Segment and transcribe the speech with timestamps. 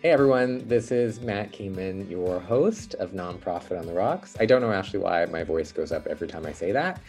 [0.00, 4.36] Hey everyone, this is Matt Kamen, your host of Nonprofit on the Rocks.
[4.38, 7.00] I don't know actually why my voice goes up every time I say that.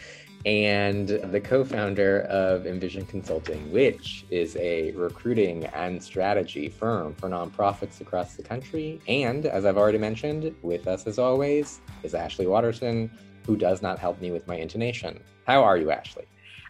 [0.44, 7.28] And the co founder of Envision Consulting, which is a recruiting and strategy firm for
[7.28, 9.00] nonprofits across the country.
[9.06, 13.08] And as I've already mentioned, with us as always is Ashley Watterson,
[13.46, 15.20] who does not help me with my intonation.
[15.46, 16.24] How are you, Ashley?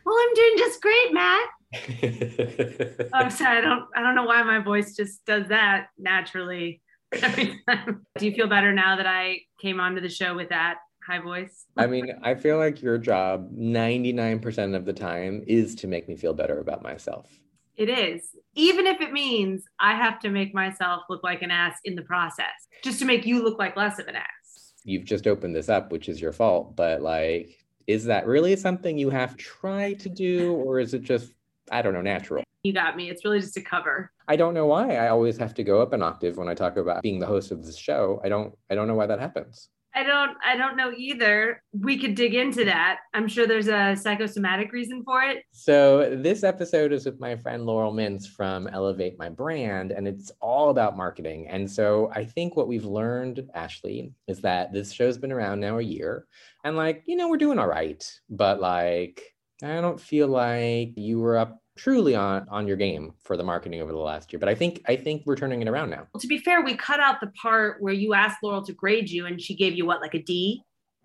[0.04, 1.48] Well, I'm doing just great, Matt.
[3.12, 6.80] Oh, I'm sorry, I don't I don't know why my voice just does that naturally
[7.12, 8.06] every time.
[8.18, 11.66] Do you feel better now that I came onto the show with that high voice?
[11.76, 16.16] I mean, I feel like your job 99% of the time is to make me
[16.16, 17.28] feel better about myself.
[17.76, 18.28] It is.
[18.54, 22.02] Even if it means I have to make myself look like an ass in the
[22.02, 24.72] process, just to make you look like less of an ass.
[24.84, 27.56] You've just opened this up, which is your fault, but like
[27.86, 31.32] is that really something you have to try to do or is it just
[31.70, 32.44] I don't know, natural.
[32.62, 33.08] You got me.
[33.08, 34.10] It's really just a cover.
[34.28, 34.96] I don't know why.
[34.96, 37.50] I always have to go up an octave when I talk about being the host
[37.52, 38.20] of this show.
[38.22, 39.70] I don't I don't know why that happens.
[39.94, 41.62] I don't I don't know either.
[41.72, 42.98] We could dig into that.
[43.14, 45.42] I'm sure there's a psychosomatic reason for it.
[45.52, 50.30] So this episode is with my friend Laurel Mintz from Elevate My Brand and it's
[50.40, 51.48] all about marketing.
[51.48, 55.78] And so I think what we've learned Ashley is that this show's been around now
[55.78, 56.26] a year
[56.62, 59.22] and like, you know, we're doing all right, but like
[59.62, 63.80] I don't feel like you were up truly on on your game for the marketing
[63.80, 66.06] over the last year but i think i think we're turning it around now.
[66.18, 69.24] To be fair we cut out the part where you asked laurel to grade you
[69.24, 70.62] and she gave you what like a d?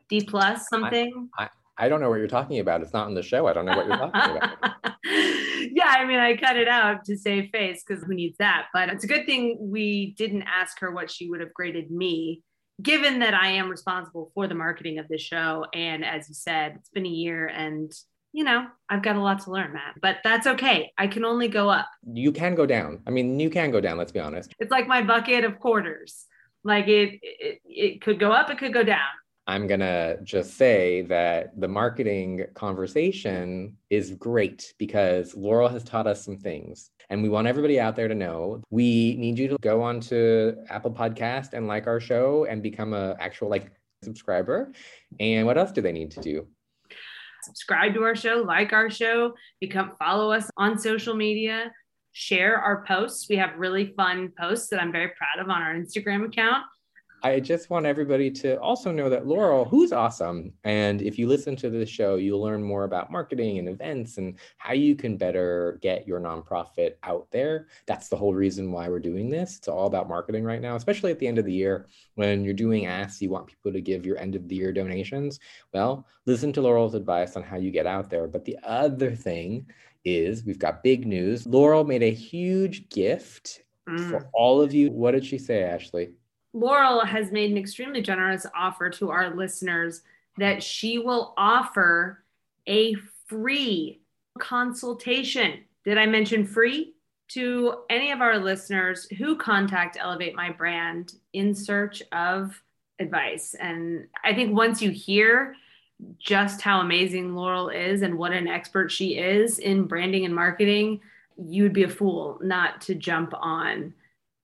[0.09, 2.81] D plus something I, I, I don't know what you're talking about.
[2.81, 3.47] It's not in the show.
[3.47, 4.73] I don't know what you're talking about.
[5.71, 8.67] Yeah i mean i cut it out to save face because who needs that?
[8.73, 12.43] But it's a good thing we didn't ask her what she would have graded me
[12.81, 15.65] given that i am responsible for the marketing of this show.
[15.73, 17.91] And as you said it's been a year and
[18.35, 20.91] you know, I've got a lot to learn, Matt, but that's okay.
[20.97, 21.87] I can only go up.
[22.05, 22.99] You can go down.
[23.07, 24.53] I mean, you can go down, let's be honest.
[24.59, 26.25] It's like my bucket of quarters.
[26.65, 29.07] Like it, it, it could go up, it could go down.
[29.47, 36.05] I'm going to just say that the marketing conversation is great because Laurel has taught
[36.05, 36.89] us some things.
[37.09, 40.57] And we want everybody out there to know we need you to go on to
[40.69, 43.71] Apple Podcast and like our show and become a actual like
[44.03, 44.73] subscriber.
[45.21, 46.47] And what else do they need to do?
[47.45, 51.71] Subscribe to our show, like our show, become follow us on social media,
[52.11, 53.27] share our posts.
[53.29, 56.63] We have really fun posts that I'm very proud of on our Instagram account.
[57.25, 60.53] I just want everybody to also know that Laurel, who's awesome.
[60.63, 64.37] And if you listen to this show, you'll learn more about marketing and events and
[64.59, 67.65] how you can better get your nonprofit out there.
[67.87, 69.57] That's the whole reason why we're doing this.
[69.57, 72.53] It's all about marketing right now, especially at the end of the year when you're
[72.53, 75.39] doing asks, you want people to give your end of the year donations.
[75.73, 78.27] Well, listen to Laurel's advice on how you get out there.
[78.27, 79.65] But the other thing
[80.03, 81.47] is we've got big news.
[81.47, 84.11] Laurel made a huge gift mm.
[84.11, 84.91] for all of you.
[84.91, 86.11] What did she say, Ashley?
[86.55, 90.03] Laurel has made an extremely generous offer to our listeners
[90.37, 92.23] that she will offer
[92.65, 92.95] a
[93.27, 93.99] free
[94.39, 95.65] consultation.
[95.83, 96.93] Did I mention free?
[97.29, 102.61] To any of our listeners who contact Elevate My Brand in search of
[102.99, 103.55] advice.
[103.59, 105.55] And I think once you hear
[106.19, 111.01] just how amazing Laurel is and what an expert she is in branding and marketing,
[111.35, 113.93] you'd be a fool not to jump on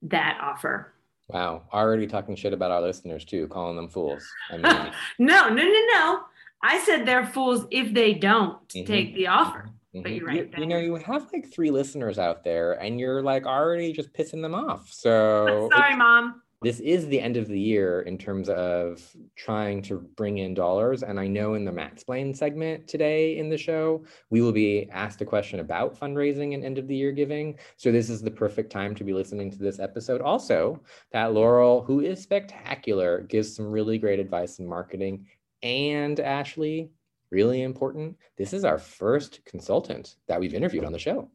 [0.01, 0.91] that offer.
[1.33, 4.23] Wow, already talking shit about our listeners too, calling them fools.
[4.49, 6.21] I mean, no, no, no, no.
[6.63, 8.85] I said they're fools if they don't mm-hmm.
[8.85, 9.69] take the offer.
[9.95, 10.01] Mm-hmm.
[10.03, 10.51] But you're right.
[10.55, 14.13] You, you, know, you have like three listeners out there, and you're like already just
[14.13, 14.89] pissing them off.
[14.91, 19.01] So sorry, mom this is the end of the year in terms of
[19.35, 21.01] trying to bring in dollars.
[21.01, 25.21] And I know in the Mattsplain segment today in the show, we will be asked
[25.21, 27.57] a question about fundraising and end of the year giving.
[27.77, 30.21] So this is the perfect time to be listening to this episode.
[30.21, 30.79] Also,
[31.11, 35.25] that Laurel, who is spectacular, gives some really great advice in marketing.
[35.63, 36.91] And Ashley,
[37.31, 41.27] really important, this is our first consultant that we've interviewed on the show.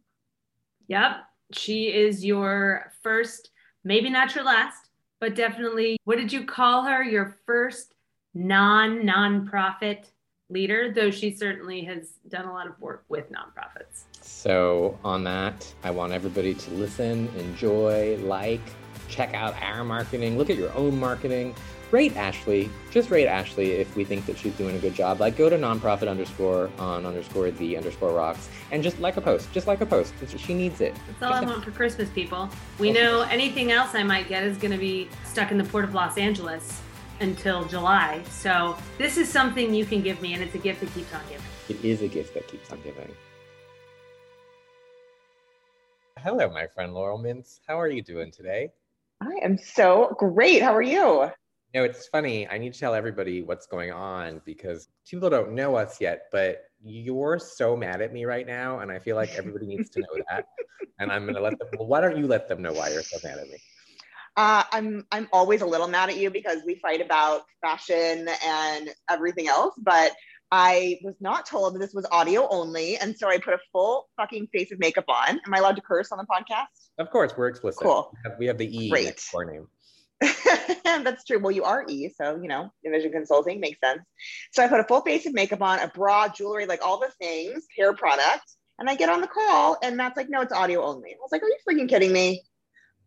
[0.87, 1.17] Yep.
[1.53, 3.51] She is your first,
[3.83, 4.86] maybe not your last
[5.21, 7.03] but definitely, what did you call her?
[7.03, 7.95] Your first
[8.35, 10.11] non nonprofit
[10.49, 14.05] leader, though she certainly has done a lot of work with nonprofits.
[14.21, 18.61] So, on that, I want everybody to listen, enjoy, like,
[19.09, 21.55] check out our marketing, look at your own marketing
[21.91, 22.71] rate Ashley.
[22.91, 25.21] Just rate Ashley if we think that she's doing a good job.
[25.21, 29.53] Like go to nonprofit underscore on underscore the underscore rocks and just like a post.
[29.53, 30.15] Just like a post.
[30.37, 30.95] She needs it.
[31.07, 32.49] That's all I want for Christmas, people.
[32.79, 35.85] We know anything else I might get is going to be stuck in the port
[35.85, 36.81] of Los Angeles
[37.21, 38.23] until July.
[38.31, 41.23] So this is something you can give me, and it's a gift that keeps on
[41.29, 41.45] giving.
[41.69, 43.11] It is a gift that keeps on giving.
[46.19, 47.61] Hello, my friend Laurel Mintz.
[47.67, 48.71] How are you doing today?
[49.21, 50.61] I am so great.
[50.61, 51.31] How are you?
[51.77, 52.49] No, it's funny.
[52.49, 56.63] I need to tell everybody what's going on because people don't know us yet, but
[56.83, 58.79] you're so mad at me right now.
[58.79, 60.47] And I feel like everybody needs to know that.
[60.99, 63.03] And I'm going to let them, well, why don't you let them know why you're
[63.03, 63.59] so mad at me?
[64.39, 68.89] Uh, I'm I'm always a little mad at you because we fight about fashion and
[69.11, 70.13] everything else, but
[70.51, 74.09] I was not told that this was audio only, and so I put a full
[74.17, 75.41] fucking face of makeup on.
[75.47, 76.89] Am I allowed to curse on the podcast?
[76.99, 77.83] Of course, we're explicit.
[77.83, 78.13] Cool.
[78.13, 79.23] We have, we have the E Great.
[79.35, 79.69] our name.
[80.85, 81.39] That's true.
[81.39, 84.01] Well, you are E, so you know, Envision Consulting makes sense.
[84.53, 87.11] So I put a full face of makeup on, a bra, jewelry, like all the
[87.21, 90.83] things, hair products, and I get on the call, and Matt's like, "No, it's audio
[90.83, 92.43] only." I was like, "Are you freaking kidding me?"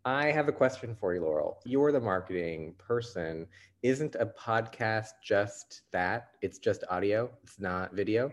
[0.06, 1.60] I have a question for you, Laurel.
[1.66, 3.48] You're the marketing person.
[3.84, 6.32] Isn't a podcast just that?
[6.42, 8.32] It's just audio, it's not video.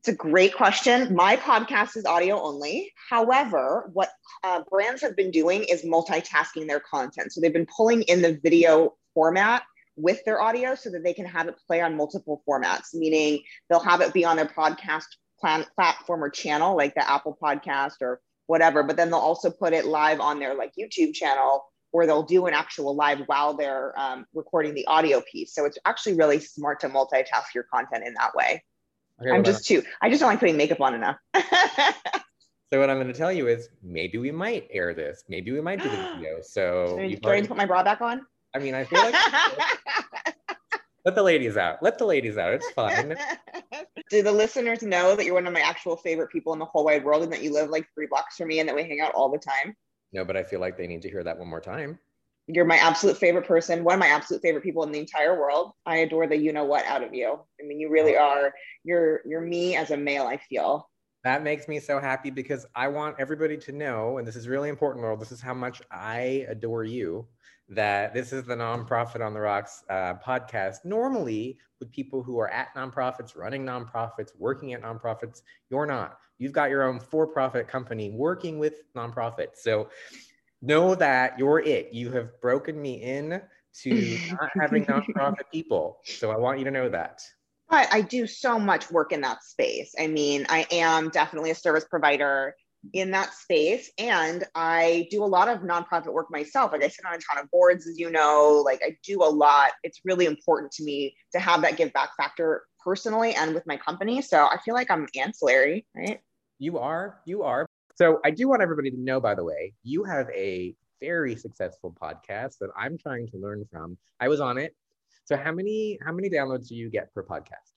[0.00, 1.14] It's a great question.
[1.14, 2.90] My podcast is audio only.
[3.10, 4.08] However, what
[4.42, 7.34] uh, brands have been doing is multitasking their content.
[7.34, 9.62] So they've been pulling in the video format
[9.96, 13.78] with their audio so that they can have it play on multiple formats, meaning they'll
[13.78, 15.04] have it be on their podcast
[15.38, 19.74] plan- platform or channel, like the Apple podcast or whatever, but then they'll also put
[19.74, 23.92] it live on their like YouTube channel or they'll do an actual live while they're
[24.00, 25.54] um, recording the audio piece.
[25.54, 28.64] So it's actually really smart to multitask your content in that way.
[29.26, 31.16] I'm just too, I just don't like putting makeup on enough.
[32.72, 35.24] So what I'm going to tell you is maybe we might air this.
[35.28, 36.38] Maybe we might do the video.
[36.40, 38.24] So you already- to put my bra back on?
[38.54, 39.14] I mean, I feel like
[41.04, 41.82] let the ladies out.
[41.82, 42.52] Let the ladies out.
[42.52, 43.16] It's fine.
[44.10, 46.84] Do the listeners know that you're one of my actual favorite people in the whole
[46.84, 49.00] wide world and that you live like three blocks from me and that we hang
[49.00, 49.74] out all the time?
[50.12, 51.98] No, but I feel like they need to hear that one more time.
[52.54, 55.72] You're my absolute favorite person, one of my absolute favorite people in the entire world.
[55.86, 57.38] I adore the you know what out of you.
[57.60, 58.52] I mean, you really are.
[58.84, 60.88] You're you're me as a male, I feel.
[61.22, 64.70] That makes me so happy because I want everybody to know, and this is really
[64.70, 65.18] important, Laurel.
[65.18, 67.26] This is how much I adore you.
[67.68, 70.78] That this is the Nonprofit on the Rocks uh, podcast.
[70.84, 76.18] Normally, with people who are at nonprofits, running nonprofits, working at nonprofits, you're not.
[76.38, 79.56] You've got your own for profit company working with nonprofits.
[79.56, 79.88] So
[80.62, 81.92] know that you're it.
[81.92, 83.40] You have broken me in
[83.82, 85.98] to not having nonprofit people.
[86.04, 87.22] So I want you to know that.
[87.68, 89.94] But I do so much work in that space.
[89.98, 92.54] I mean, I am definitely a service provider
[92.92, 93.90] in that space.
[93.98, 96.72] And I do a lot of nonprofit work myself.
[96.72, 99.28] Like I sit on a ton of boards, as you know, like I do a
[99.28, 99.70] lot.
[99.84, 103.76] It's really important to me to have that give back factor personally and with my
[103.76, 104.22] company.
[104.22, 106.20] So I feel like I'm ancillary, right?
[106.58, 107.66] You are, you are.
[108.00, 111.94] So I do want everybody to know, by the way, you have a very successful
[112.00, 113.98] podcast that I'm trying to learn from.
[114.18, 114.74] I was on it.
[115.26, 117.74] So how many how many downloads do you get per podcast?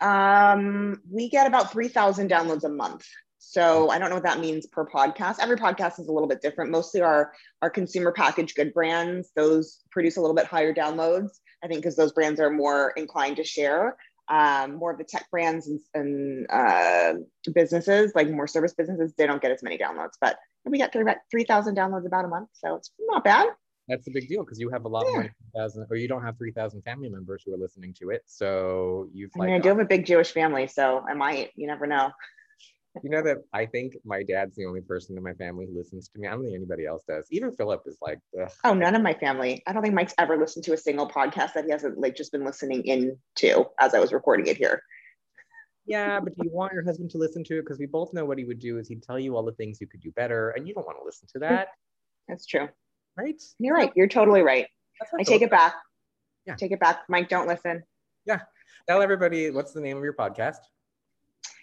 [0.00, 3.04] Um, we get about 3,000 downloads a month.
[3.38, 5.40] So I don't know what that means per podcast.
[5.40, 6.70] Every podcast is a little bit different.
[6.70, 7.32] Mostly our
[7.62, 11.40] our consumer packaged good brands, those produce a little bit higher downloads.
[11.64, 13.96] I think because those brands are more inclined to share.
[14.28, 17.14] Um, more of the tech brands and, and uh,
[17.54, 20.14] businesses, like more service businesses, they don't get as many downloads.
[20.20, 22.48] But we get about 3,000 downloads about a month.
[22.52, 23.48] So it's not bad.
[23.88, 25.12] That's a big deal because you have a lot Yeah.
[25.12, 25.22] more
[25.54, 28.22] 3,000, or you don't have 3,000 family members who are listening to it.
[28.26, 31.52] So you've I mean, like, I do have a big Jewish family, so I might,
[31.54, 32.10] you never know.
[33.02, 36.08] You know that I think my dad's the only person in my family who listens
[36.08, 36.26] to me.
[36.26, 37.26] I don't think anybody else does.
[37.30, 38.50] Even Philip is like, Ugh.
[38.64, 39.62] Oh, none of my family.
[39.66, 42.32] I don't think Mike's ever listened to a single podcast that he hasn't like just
[42.32, 44.82] been listening into as I was recording it here.
[45.86, 47.62] yeah, but do you want your husband to listen to it?
[47.62, 49.80] Because we both know what he would do is he'd tell you all the things
[49.80, 51.68] you could do better, and you don't want to listen to that,
[52.28, 52.68] That's true.
[53.16, 53.40] right?
[53.58, 53.92] You're right.
[53.94, 54.66] You're totally right.
[55.18, 55.74] I take it back.
[56.46, 56.54] Yeah.
[56.56, 57.00] Take it back.
[57.08, 57.82] Mike, don't listen.
[58.24, 58.40] Yeah.
[58.88, 60.56] Tell everybody what's the name of your podcast.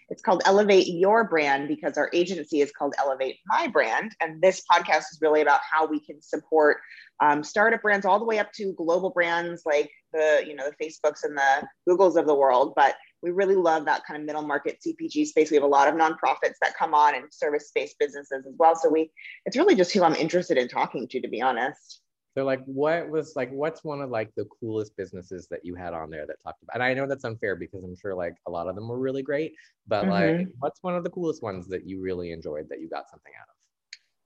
[0.10, 4.16] It's called Elevate Your Brand because our agency is called Elevate My Brand.
[4.22, 6.78] And this podcast is really about how we can support
[7.20, 10.86] um, startup brands all the way up to global brands like the, you know, the
[10.86, 12.74] Facebooks and the Googles of the world.
[12.76, 15.50] But we really love that kind of middle market CPG space.
[15.50, 18.76] We have a lot of nonprofits that come on and service-based businesses as well.
[18.76, 19.12] So we,
[19.46, 22.03] it's really just who I'm interested in talking to, to be honest.
[22.36, 25.94] So like what was like what's one of like the coolest businesses that you had
[25.94, 28.52] on there that talked about and I know that's unfair because I'm sure like a
[28.52, 29.54] lot of them were really great,
[29.88, 33.10] but like what's one of the coolest ones that you really enjoyed that you got
[33.10, 33.56] something out of?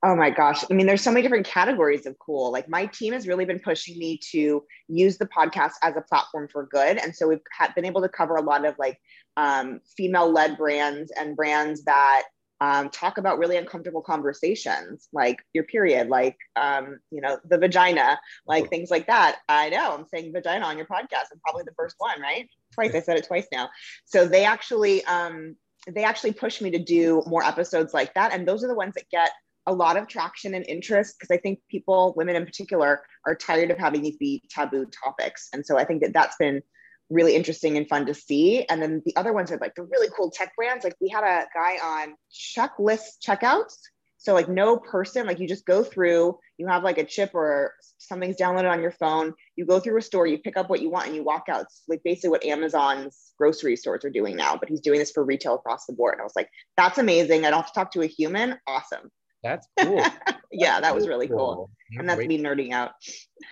[0.03, 0.63] Oh my gosh.
[0.69, 2.51] I mean, there's so many different categories of cool.
[2.51, 6.47] Like my team has really been pushing me to use the podcast as a platform
[6.51, 6.97] for good.
[6.97, 8.99] And so we've had, been able to cover a lot of like
[9.37, 12.25] um, female led brands and brands that
[12.59, 18.19] um, talk about really uncomfortable conversations, like your period, like, um, you know, the vagina,
[18.47, 19.37] like things like that.
[19.47, 21.29] I know I'm saying vagina on your podcast.
[21.31, 22.49] I'm probably the first one, right?
[22.73, 22.95] Twice.
[22.95, 23.69] I said it twice now.
[24.05, 25.55] So they actually, um,
[25.87, 28.33] they actually push me to do more episodes like that.
[28.33, 29.31] And those are the ones that get
[29.67, 33.69] a lot of traction and interest because I think people, women in particular, are tired
[33.69, 35.49] of having these be taboo topics.
[35.53, 36.63] And so I think that that's been
[37.09, 38.65] really interesting and fun to see.
[38.65, 40.83] And then the other ones are like the really cool tech brands.
[40.83, 43.77] Like we had a guy on checklist checkouts.
[44.19, 47.73] So like no person, like you just go through, you have like a chip or
[47.97, 49.33] something's downloaded on your phone.
[49.55, 51.61] You go through a store, you pick up what you want and you walk out.
[51.61, 55.23] It's like basically what Amazon's grocery stores are doing now, but he's doing this for
[55.23, 56.15] retail across the board.
[56.15, 57.45] And I was like, that's amazing.
[57.45, 58.57] I don't have to talk to a human.
[58.65, 59.11] Awesome.
[59.43, 60.03] That's cool.
[60.51, 61.37] yeah, that was really cool.
[61.37, 61.69] cool.
[61.97, 62.91] And that's me nerding out.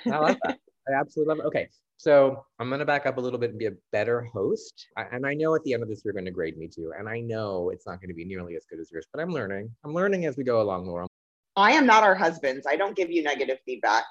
[0.06, 0.58] I love that.
[0.90, 1.48] I absolutely love it.
[1.48, 1.70] Okay.
[1.98, 4.88] So I'm going to back up a little bit and be a better host.
[4.98, 6.94] I, and I know at the end of this, you're going to grade me too.
[6.98, 9.32] And I know it's not going to be nearly as good as yours, but I'm
[9.32, 9.74] learning.
[9.84, 11.08] I'm learning as we go along, Laura.
[11.56, 12.68] I am not our husbands.
[12.68, 14.04] I don't give you negative feedback.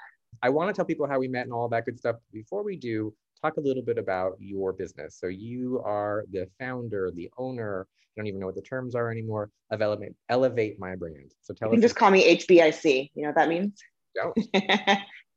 [0.43, 2.17] I want to tell people how we met and all that good stuff.
[2.33, 5.17] Before we do, talk a little bit about your business.
[5.21, 7.87] So you are the founder, the owner.
[7.91, 11.33] I don't even know what the terms are anymore of Elevate, Elevate My Brand.
[11.43, 11.83] So tell us you us.
[11.83, 13.11] just call me HBIC.
[13.15, 13.83] You know what that means?
[14.15, 14.37] Don't.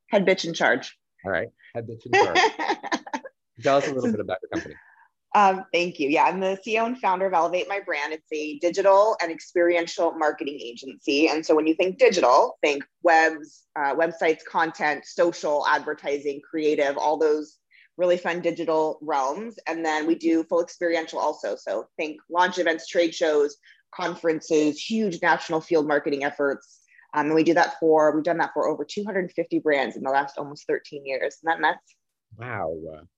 [0.10, 0.98] Head bitch in charge.
[1.28, 1.50] All right.
[1.76, 2.40] Head bitch charge.
[3.62, 4.76] tell us a little bit about your company.
[5.36, 6.08] Um, thank you.
[6.08, 8.14] Yeah, I'm the CEO and founder of Elevate My Brand.
[8.14, 11.28] It's a digital and experiential marketing agency.
[11.28, 17.18] And so when you think digital, think webs, uh, websites, content, social, advertising, creative, all
[17.18, 17.58] those
[17.98, 19.60] really fun digital realms.
[19.68, 21.58] And then we do full experiential also.
[21.58, 23.58] So think launch events, trade shows,
[23.94, 26.80] conferences, huge national field marketing efforts.
[27.14, 30.10] Um, and we do that for, we've done that for over 250 brands in the
[30.10, 31.36] last almost 13 years.
[31.36, 31.96] Isn't that nuts?
[32.38, 32.76] Wow.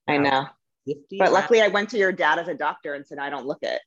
[0.08, 0.46] I know.
[0.88, 1.18] 50?
[1.18, 3.60] But luckily I went to your dad as a doctor and said, I don't look
[3.62, 3.82] it.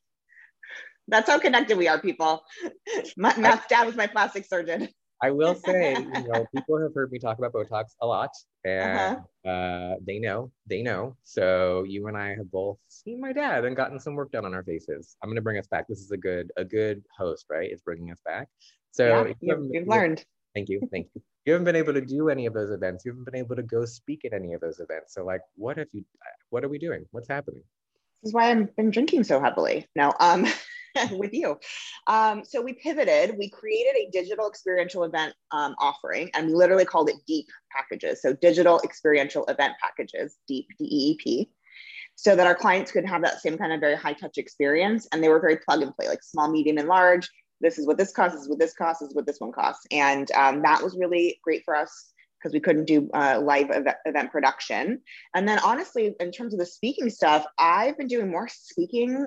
[1.07, 2.43] That's how connected we are, people.
[3.17, 4.87] My, dad was my plastic surgeon.
[5.21, 8.29] I will say, you know, people have heard me talk about Botox a lot,
[8.65, 9.49] and uh-huh.
[9.49, 11.15] uh, they know, they know.
[11.23, 14.53] So you and I have both seen my dad and gotten some work done on
[14.53, 15.15] our faces.
[15.21, 15.87] I'm going to bring us back.
[15.87, 17.71] This is a good, a good host, right?
[17.71, 18.49] It's bringing us back.
[18.93, 20.23] So yeah, you you've learned.
[20.53, 21.21] Thank you, thank you.
[21.45, 23.03] You haven't been able to do any of those events.
[23.03, 25.13] You haven't been able to go speak at any of those events.
[25.13, 26.05] So, like, what have you?
[26.51, 27.05] What are we doing?
[27.11, 27.61] What's happening?
[28.21, 29.85] This is why I've been drinking so heavily.
[29.93, 30.47] now um,
[31.11, 31.59] with you.
[32.07, 33.37] Um, so we pivoted.
[33.37, 38.21] We created a digital experiential event um, offering, and we literally called it Deep packages.
[38.21, 41.49] So digital experiential event packages, Deep D E E P,
[42.15, 45.21] so that our clients could have that same kind of very high touch experience, and
[45.21, 47.29] they were very plug and play, like small, medium, and large.
[47.63, 48.35] This is what this costs.
[48.35, 49.01] This is what this costs.
[49.01, 52.53] This is what this one costs, and um, that was really great for us because
[52.53, 54.99] we couldn't do uh, live event, event production.
[55.33, 59.25] And then honestly, in terms of the speaking stuff, I've been doing more speaking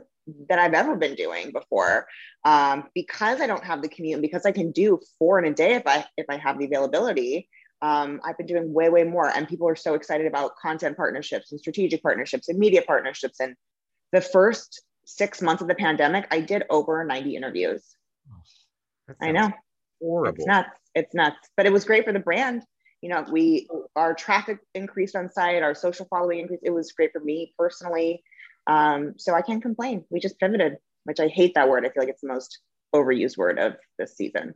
[0.49, 2.07] than I've ever been doing before
[2.45, 5.55] um, because I don't have the commute and because I can do four in a
[5.55, 7.49] day if I if I have the availability.
[7.83, 11.53] Um, I've been doing way way more, and people are so excited about content partnerships
[11.53, 13.41] and strategic partnerships and media partnerships.
[13.41, 13.55] And
[14.13, 17.96] the first six months of the pandemic, I did over ninety interviews.
[19.21, 19.51] I know.
[20.01, 20.37] Horrible.
[20.39, 20.69] It's nuts.
[20.95, 21.49] It's nuts.
[21.57, 22.63] But it was great for the brand.
[23.03, 26.63] You know, we our traffic increased on site, our social following increased.
[26.65, 28.23] It was great for me personally.
[28.67, 30.05] Um, so I can't complain.
[30.11, 31.87] We just pivoted, which I hate that word.
[31.87, 32.59] I feel like it's the most
[32.95, 34.55] overused word of this season.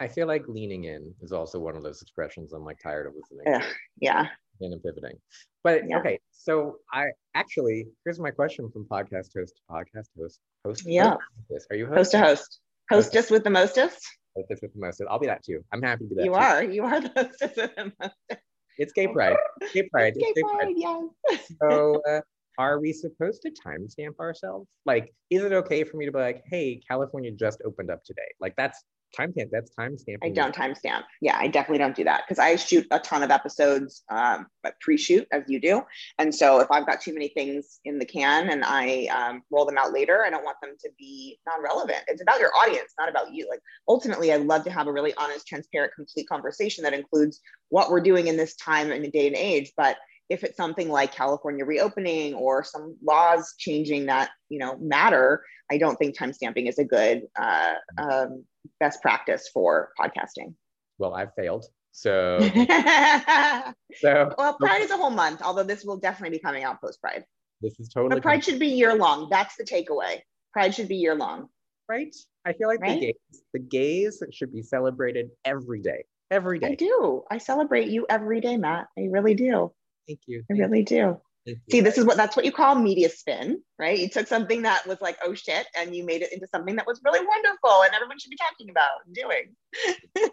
[0.00, 3.12] I feel like leaning in is also one of those expressions I'm like tired of
[3.14, 3.44] listening.
[3.46, 3.66] Yeah.
[4.00, 4.26] Yeah.
[4.62, 5.18] And pivoting.
[5.62, 5.98] But yeah.
[6.00, 10.38] okay, so I actually here's my question from podcast host to podcast host.
[10.64, 10.84] Host.
[10.86, 11.16] Yeah.
[11.50, 11.96] Host Are you host?
[11.96, 12.60] Host to host.
[12.90, 14.04] Hostess with the mostest.
[14.36, 15.08] Hostess with the mostest.
[15.08, 15.64] I'll be that too.
[15.72, 16.24] I'm happy to be that.
[16.24, 16.36] You too.
[16.36, 16.62] are.
[16.64, 18.42] You are the hostess with the mostest.
[18.78, 19.36] It's gay pride.
[19.72, 20.14] Gay pride.
[20.16, 20.74] It's gay, pride.
[20.74, 20.74] pride.
[20.76, 21.52] Yes.
[21.62, 22.20] So uh,
[22.58, 24.68] are we supposed to timestamp ourselves?
[24.86, 28.28] Like, is it okay for me to be like, hey, California just opened up today?
[28.40, 28.82] Like, that's
[29.18, 29.50] timestamp.
[29.50, 30.18] That's timestamp.
[30.22, 31.04] I don't timestamp.
[31.20, 34.74] Yeah, I definitely don't do that because I shoot a ton of episodes, um, but
[34.80, 35.82] pre-shoot as you do.
[36.18, 39.64] And so if I've got too many things in the can and I um, roll
[39.64, 42.04] them out later, I don't want them to be non-relevant.
[42.08, 43.48] It's about your audience, not about you.
[43.48, 47.90] Like ultimately, I love to have a really honest, transparent, complete conversation that includes what
[47.90, 49.96] we're doing in this time and the day and age, but
[50.30, 55.76] if it's something like California reopening or some laws changing that you know matter, I
[55.76, 58.44] don't think timestamping is a good uh, um,
[58.78, 60.54] best practice for podcasting.
[60.98, 61.66] Well, I've failed.
[61.92, 62.38] So,
[64.00, 67.00] so well, Pride is a whole month, although this will definitely be coming out post
[67.00, 67.24] Pride.
[67.60, 68.14] This is totally.
[68.14, 69.28] But Pride should be year long.
[69.30, 70.20] That's the takeaway.
[70.52, 71.48] Pride should be year long.
[71.88, 72.14] Right.
[72.44, 73.00] I feel like right?
[73.00, 76.04] the gays, the gays should be celebrated every day.
[76.30, 76.68] Every day.
[76.68, 77.24] I do.
[77.28, 78.86] I celebrate you every day, Matt.
[78.96, 79.72] I really do.
[80.06, 80.44] Thank you.
[80.48, 81.20] I really do.
[81.70, 83.98] See, this is what that's what you call media spin, right?
[83.98, 86.86] You took something that was like, oh shit, and you made it into something that
[86.86, 89.54] was really wonderful and everyone should be talking about and doing.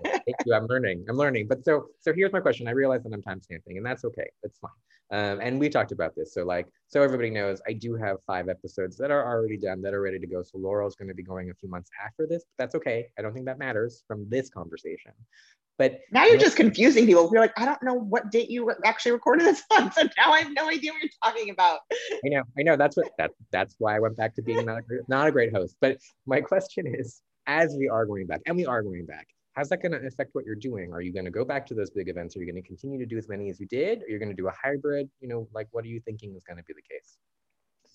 [0.04, 0.54] Thank you.
[0.54, 1.06] I'm learning.
[1.10, 1.48] I'm learning.
[1.48, 2.68] But so so here's my question.
[2.68, 4.30] I realize that I'm time stamping, and that's okay.
[4.44, 4.72] That's fine.
[5.10, 6.34] Um, and we talked about this.
[6.34, 9.94] So like, so everybody knows I do have five episodes that are already done, that
[9.94, 10.44] are ready to go.
[10.44, 12.44] So Laurel's going to be going a few months after this.
[12.44, 13.08] But that's okay.
[13.18, 15.14] I don't think that matters from this conversation.
[15.78, 17.30] But now you're just confusing people.
[17.32, 20.40] You're like, I don't know what date you actually recorded this on, so now I
[20.40, 21.82] have no idea what you're talking about.
[21.92, 22.76] I know, I know.
[22.76, 25.54] That's what that that's why I went back to being not a not a great
[25.54, 25.76] host.
[25.80, 29.70] But my question is, as we are going back, and we are going back, how's
[29.70, 30.94] that going to affect what you're doing?
[30.94, 32.38] Are you going to go back to those big events?
[32.38, 34.04] Are you going to continue to do as many as you did?
[34.04, 35.10] Are you going to do a hybrid?
[35.20, 37.18] You know, like what are you thinking is going to be the case?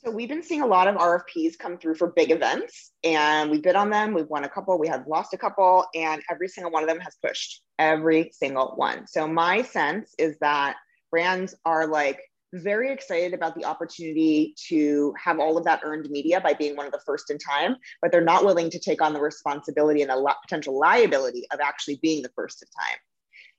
[0.05, 3.61] So we've been seeing a lot of RFPs come through for big events and we
[3.61, 4.13] bid on them.
[4.13, 6.99] We've won a couple, we have lost a couple, and every single one of them
[6.99, 9.07] has pushed every single one.
[9.07, 10.75] So my sense is that
[11.13, 12.19] brands are like
[12.53, 16.87] very excited about the opportunity to have all of that earned media by being one
[16.87, 20.11] of the first in time, but they're not willing to take on the responsibility and
[20.11, 22.99] the potential liability of actually being the first in time.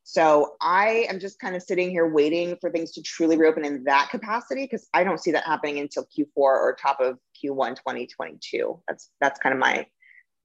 [0.04, 3.86] So I am just kind of sitting here waiting for things to truly reopen in
[3.86, 8.82] that capacity because I don't see that happening until Q4 or top of Q1 2022.
[8.88, 9.88] That's that's kind of my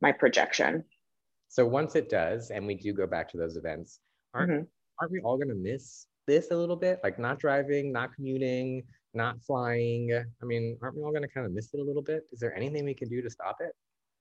[0.01, 0.85] my projection.
[1.49, 3.99] So once it does, and we do go back to those events,
[4.33, 4.63] aren't mm-hmm.
[5.01, 7.01] aren't we all going to miss this a little bit?
[7.03, 10.13] Like not driving, not commuting, not flying.
[10.15, 12.23] I mean, aren't we all going to kind of miss it a little bit?
[12.31, 13.73] Is there anything we can do to stop it?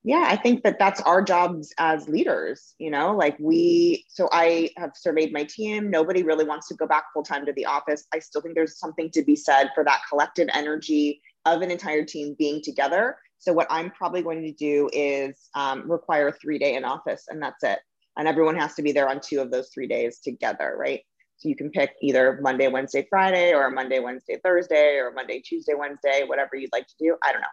[0.04, 4.70] yeah i think that that's our jobs as leaders you know like we so i
[4.78, 8.06] have surveyed my team nobody really wants to go back full time to the office
[8.14, 12.06] i still think there's something to be said for that collective energy of an entire
[12.06, 16.76] team being together so what i'm probably going to do is um, require three day
[16.76, 17.80] in office and that's it
[18.18, 21.02] and everyone has to be there on two of those three days together right
[21.38, 25.74] so you can pick either monday wednesday friday or monday wednesday thursday or monday tuesday
[25.74, 27.48] wednesday whatever you'd like to do i don't know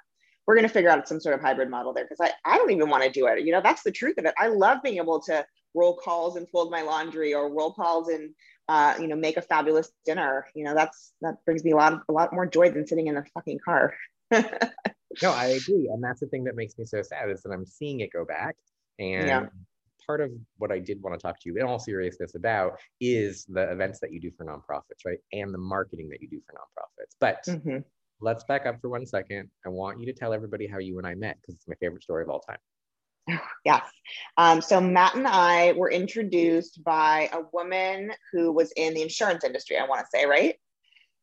[0.47, 2.71] we're going to figure out some sort of hybrid model there because I, I don't
[2.71, 3.45] even want to do it.
[3.45, 4.35] You know, that's the truth of it.
[4.39, 8.35] I love being able to roll calls and fold my laundry or roll calls and,
[8.69, 10.47] uh, you know, make a fabulous dinner.
[10.55, 13.17] You know, that's, that brings me a lot, a lot more joy than sitting in
[13.17, 13.95] a fucking car.
[14.33, 14.43] no,
[15.31, 15.89] I agree.
[15.93, 18.25] And that's the thing that makes me so sad is that I'm seeing it go
[18.25, 18.57] back.
[18.99, 19.47] And yeah.
[20.07, 23.45] Part of what I did want to talk to you in all seriousness about is
[23.49, 25.19] the events that you do for nonprofits, right?
[25.33, 27.15] And the marketing that you do for nonprofits.
[27.21, 27.79] But mm-hmm
[28.21, 29.49] let's back up for one second.
[29.65, 32.03] I want you to tell everybody how you and I met because it's my favorite
[32.03, 32.59] story of all time.
[33.65, 33.87] Yes.
[34.37, 39.43] Um, so Matt and I were introduced by a woman who was in the insurance
[39.43, 40.57] industry, I want to say, right?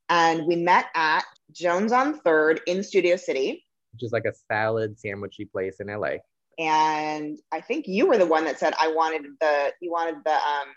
[0.09, 3.63] And we met at Jones on Third in Studio City,
[3.93, 6.13] which is like a salad sandwichy place in LA.
[6.61, 10.33] And I think you were the one that said I wanted the you wanted the
[10.33, 10.67] um,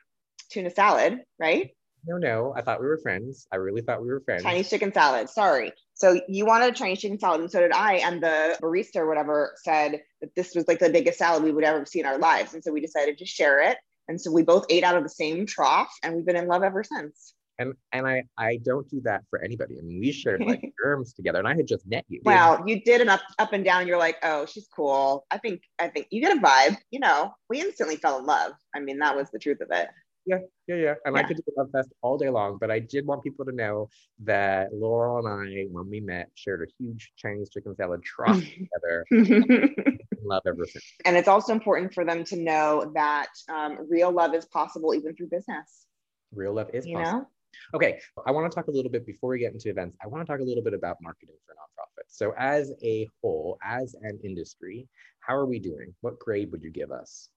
[0.51, 1.73] tuna salad, right?
[2.07, 2.55] No, no.
[2.57, 3.47] I thought we were friends.
[3.53, 4.43] I really thought we were friends.
[4.43, 5.29] Chinese chicken salad.
[5.29, 5.73] Sorry.
[5.93, 7.97] So you wanted a Chinese chicken salad, and so did I.
[7.97, 11.65] And the barista or whatever said that this was like the biggest salad we would
[11.65, 12.55] ever see in our lives.
[12.55, 13.77] And so we decided to share it.
[14.09, 16.63] And so we both ate out of the same trough, and we've been in love
[16.63, 17.35] ever since.
[17.59, 19.77] And and I I don't do that for anybody.
[19.79, 22.21] I mean, we shared like germs together, and I had just met you.
[22.25, 23.87] Wow, you did an up up and down.
[23.87, 25.27] You're like, oh, she's cool.
[25.31, 26.77] I think I think you get a vibe.
[26.91, 28.53] You know, we instantly fell in love.
[28.75, 29.89] I mean, that was the truth of it.
[30.27, 30.95] Yeah, yeah, yeah.
[31.05, 31.23] And yeah.
[31.23, 33.53] I could do a love fest all day long, but I did want people to
[33.53, 33.89] know
[34.25, 38.41] that Laurel and I, when we met, shared a huge Chinese chicken salad trough
[39.13, 39.99] together.
[40.25, 40.85] love ever since.
[41.05, 45.15] And it's also important for them to know that um, real love is possible even
[45.15, 45.87] through business.
[46.33, 47.19] Real love is you possible.
[47.21, 47.27] Know?
[47.75, 49.97] Okay, I want to talk a little bit before we get into events.
[50.03, 52.17] I want to talk a little bit about marketing for nonprofits.
[52.17, 54.89] So, as a whole, as an industry,
[55.21, 55.95] how are we doing?
[56.01, 57.29] What grade would you give us?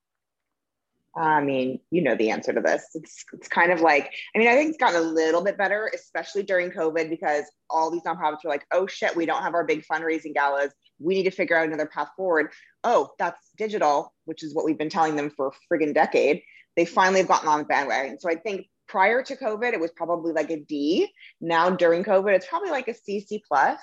[1.17, 2.85] I mean, you know the answer to this.
[2.93, 5.89] It's, it's kind of like, I mean, I think it's gotten a little bit better,
[5.93, 9.65] especially during COVID, because all these nonprofits were like, oh shit, we don't have our
[9.65, 10.71] big fundraising galas.
[10.99, 12.51] We need to figure out another path forward.
[12.83, 16.43] Oh, that's digital, which is what we've been telling them for a friggin' decade.
[16.75, 18.19] They finally have gotten on the bandwagon.
[18.19, 21.07] So I think prior to COVID, it was probably like a D.
[21.41, 23.79] Now during COVID, it's probably like a C, C plus.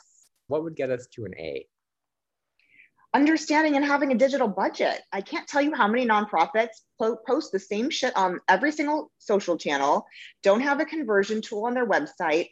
[0.48, 1.66] What would get us to an A?
[3.14, 5.00] understanding and having a digital budget.
[5.12, 9.12] I can't tell you how many nonprofits po- post the same shit on every single
[9.18, 10.04] social channel,
[10.42, 12.50] don't have a conversion tool on their website,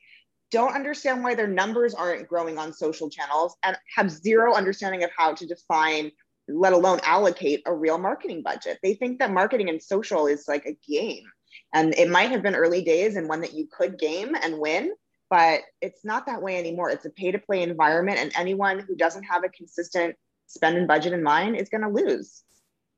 [0.52, 5.10] don't understand why their numbers aren't growing on social channels, and have zero understanding of
[5.16, 6.12] how to define,
[6.48, 8.78] let alone allocate a real marketing budget.
[8.82, 11.24] They think that marketing and social is like a game.
[11.72, 14.92] And it might have been early days and one that you could game and win,
[15.30, 16.90] but it's not that way anymore.
[16.90, 18.18] It's a pay to play environment.
[18.18, 21.88] And anyone who doesn't have a consistent spend and budget in mind is going to
[21.88, 22.42] lose.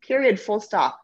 [0.03, 0.40] Period.
[0.40, 1.01] Full stop.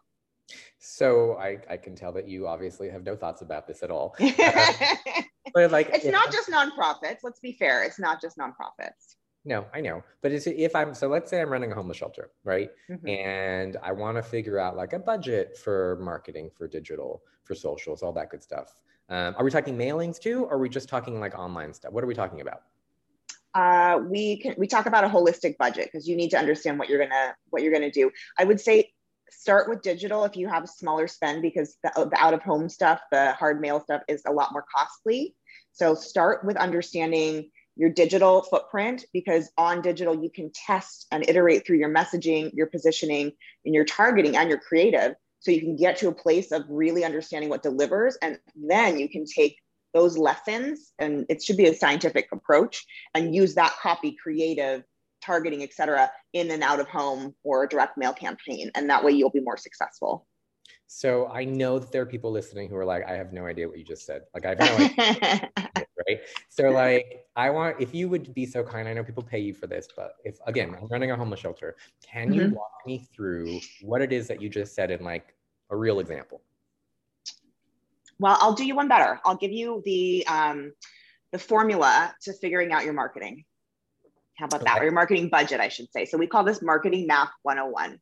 [0.79, 4.15] So I, I can tell that you obviously have no thoughts about this at all.
[5.53, 7.19] but like it's not just nonprofits.
[7.23, 7.83] Let's be fair.
[7.83, 9.15] It's not just nonprofits.
[9.43, 10.03] No, I know.
[10.21, 12.69] But it's, if I'm so let's say I'm running a homeless shelter, right?
[12.89, 13.07] Mm-hmm.
[13.07, 18.01] And I want to figure out like a budget for marketing, for digital, for socials,
[18.01, 18.75] all that good stuff.
[19.09, 20.45] Um, are we talking mailings too?
[20.45, 21.91] Or are we just talking like online stuff?
[21.91, 22.61] What are we talking about?
[23.53, 26.87] Uh, we can we talk about a holistic budget because you need to understand what
[26.87, 28.09] you're gonna what you're gonna do.
[28.39, 28.93] I would say
[29.29, 32.69] start with digital if you have a smaller spend because the, the out of home
[32.69, 35.35] stuff, the hard mail stuff is a lot more costly.
[35.73, 41.65] So start with understanding your digital footprint because on digital you can test and iterate
[41.65, 43.33] through your messaging, your positioning,
[43.65, 45.15] and your targeting and your creative.
[45.41, 49.09] So you can get to a place of really understanding what delivers, and then you
[49.09, 49.57] can take
[49.93, 54.83] those lessons, and it should be a scientific approach, and use that copy, creative,
[55.21, 59.11] targeting, etc in and out of home or a direct mail campaign, and that way
[59.11, 60.27] you'll be more successful.
[60.87, 63.67] So I know that there are people listening who are like, I have no idea
[63.67, 64.23] what you just said.
[64.33, 65.49] Like I have no idea.
[66.07, 66.19] right.
[66.49, 69.53] So like I want if you would be so kind, I know people pay you
[69.53, 72.39] for this, but if again, I'm running a homeless shelter, can mm-hmm.
[72.39, 75.33] you walk me through what it is that you just said in like
[75.69, 76.41] a real example?
[78.19, 79.19] Well, I'll do you one better.
[79.25, 80.73] I'll give you the um,
[81.31, 83.45] the formula to figuring out your marketing.
[84.37, 84.71] How about okay.
[84.71, 84.81] that?
[84.81, 86.05] Or your marketing budget, I should say.
[86.05, 87.99] So we call this marketing math 101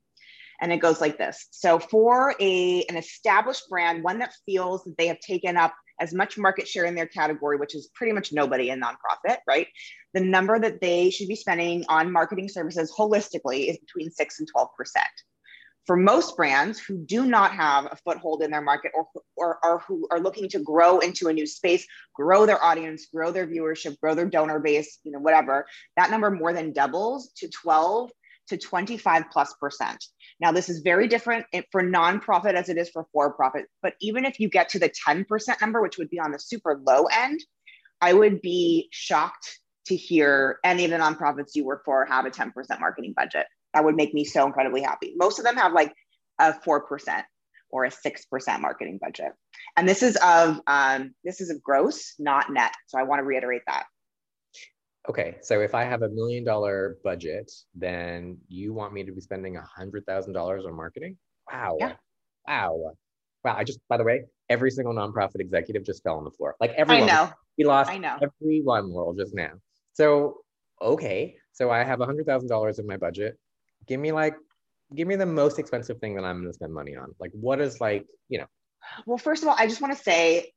[0.62, 1.48] and it goes like this.
[1.52, 6.14] So for a an established brand, one that feels that they have taken up as
[6.14, 9.68] much market share in their category, which is pretty much nobody in nonprofit, right?
[10.14, 14.50] The number that they should be spending on marketing services holistically is between 6 and
[14.54, 14.68] 12%.
[15.86, 19.80] For most brands who do not have a foothold in their market or, or, or
[19.88, 21.84] who are looking to grow into a new space,
[22.14, 25.66] grow their audience, grow their viewership, grow their donor base, you know, whatever,
[25.98, 28.12] that number more than doubles to 12
[28.50, 30.04] to 25 plus percent.
[30.40, 33.66] Now, this is very different for nonprofit as it is for for profit.
[33.82, 35.26] But even if you get to the 10%
[35.62, 37.40] number, which would be on the super low end,
[38.02, 42.32] I would be shocked to hear any of the nonprofits you work for have a
[42.32, 43.48] 10% marketing budget.
[43.74, 45.14] That would make me so incredibly happy.
[45.18, 45.94] Most of them have like
[46.40, 47.24] a 4%
[47.72, 49.34] or a 6% marketing budget.
[49.78, 52.74] And this is of um, this is of gross, not net.
[52.88, 53.86] So I want to reiterate that
[55.10, 59.20] okay, so if I have a million dollar budget, then you want me to be
[59.20, 61.18] spending a hundred thousand dollars on marketing?
[61.52, 61.78] Wow.
[61.80, 61.94] Yeah.
[62.48, 62.94] Wow.
[63.44, 63.56] Wow.
[63.58, 66.56] I just, by the way, every single nonprofit executive just fell on the floor.
[66.60, 67.10] Like everyone.
[67.10, 67.30] I know.
[67.58, 68.18] We lost I know.
[68.22, 69.52] everyone, Laurel, just now.
[69.94, 70.38] So,
[70.82, 71.36] okay.
[71.52, 73.38] So I have a hundred thousand dollars in my budget.
[73.88, 74.36] Give me like,
[74.96, 77.16] give me the most expensive thing that I'm going to spend money on.
[77.20, 78.48] Like, what is like, you know?
[79.06, 80.54] Well, first of all, I just want to say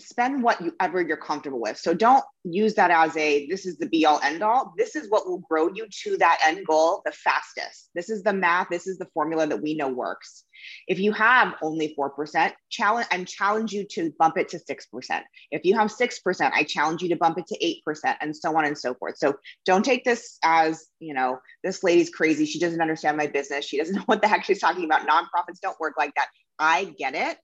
[0.00, 1.76] spend whatever you're comfortable with.
[1.78, 4.74] So don't use that as a this is the be all end all.
[4.76, 7.90] This is what will grow you to that end goal the fastest.
[7.94, 10.44] This is the math, this is the formula that we know works.
[10.86, 15.22] If you have only 4%, challenge and challenge you to bump it to 6%.
[15.50, 18.64] If you have 6%, I challenge you to bump it to 8% and so on
[18.64, 19.18] and so forth.
[19.18, 22.46] So don't take this as, you know, this lady's crazy.
[22.46, 23.64] She doesn't understand my business.
[23.64, 25.06] She doesn't know what the heck she's talking about.
[25.06, 26.28] Nonprofits don't work like that.
[26.58, 27.38] I get it.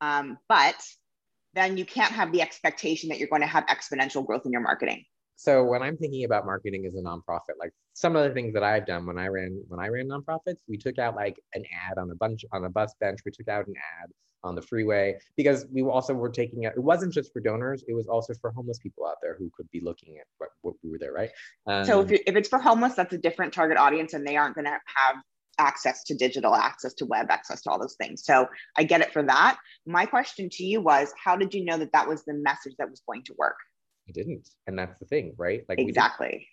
[0.00, 0.76] Um, but
[1.54, 4.60] then you can't have the expectation that you're going to have exponential growth in your
[4.60, 5.04] marketing.
[5.36, 8.62] So when I'm thinking about marketing as a nonprofit, like some of the things that
[8.62, 11.98] I've done when I ran when I ran nonprofits, we took out like an ad
[11.98, 13.20] on a bunch on a bus bench.
[13.24, 14.10] We took out an ad
[14.44, 16.74] on the freeway because we also were taking it.
[16.76, 19.68] It wasn't just for donors; it was also for homeless people out there who could
[19.70, 21.30] be looking at what, what we were there, right?
[21.66, 24.54] Um, so if, if it's for homeless, that's a different target audience, and they aren't
[24.54, 25.16] going to have
[25.58, 28.24] access to digital, access to web, access to all those things.
[28.24, 29.58] So I get it for that.
[29.86, 32.90] My question to you was how did you know that that was the message that
[32.90, 33.56] was going to work?
[34.08, 34.48] I didn't.
[34.66, 35.64] And that's the thing, right?
[35.68, 36.48] Like Exactly.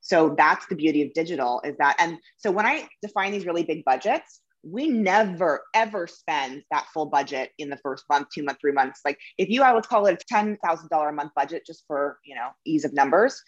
[0.00, 3.64] So that's the beauty of digital is that and so when I define these really
[3.64, 8.58] big budgets, we never ever spend that full budget in the first month, two month,
[8.60, 9.00] three months.
[9.04, 11.84] Like if you, I would call it a ten thousand dollar a month budget just
[11.86, 13.40] for you know ease of numbers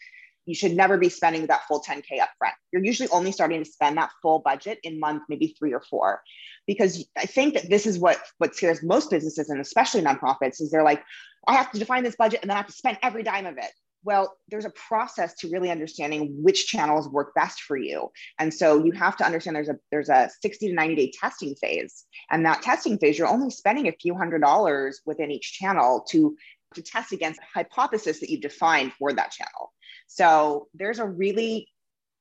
[0.48, 2.54] you should never be spending that full 10K upfront.
[2.72, 6.22] You're usually only starting to spend that full budget in month, maybe three or four.
[6.66, 10.70] Because I think that this is what, what scares most businesses and especially nonprofits is
[10.70, 11.04] they're like,
[11.46, 13.58] I have to define this budget and then I have to spend every dime of
[13.58, 13.70] it.
[14.04, 18.10] Well, there's a process to really understanding which channels work best for you.
[18.38, 21.54] And so you have to understand there's a there's a 60 to 90 day testing
[21.56, 22.06] phase.
[22.30, 26.34] And that testing phase, you're only spending a few hundred dollars within each channel to
[26.74, 29.72] to test against a hypothesis that you've defined for that channel.
[30.08, 31.68] So there's a really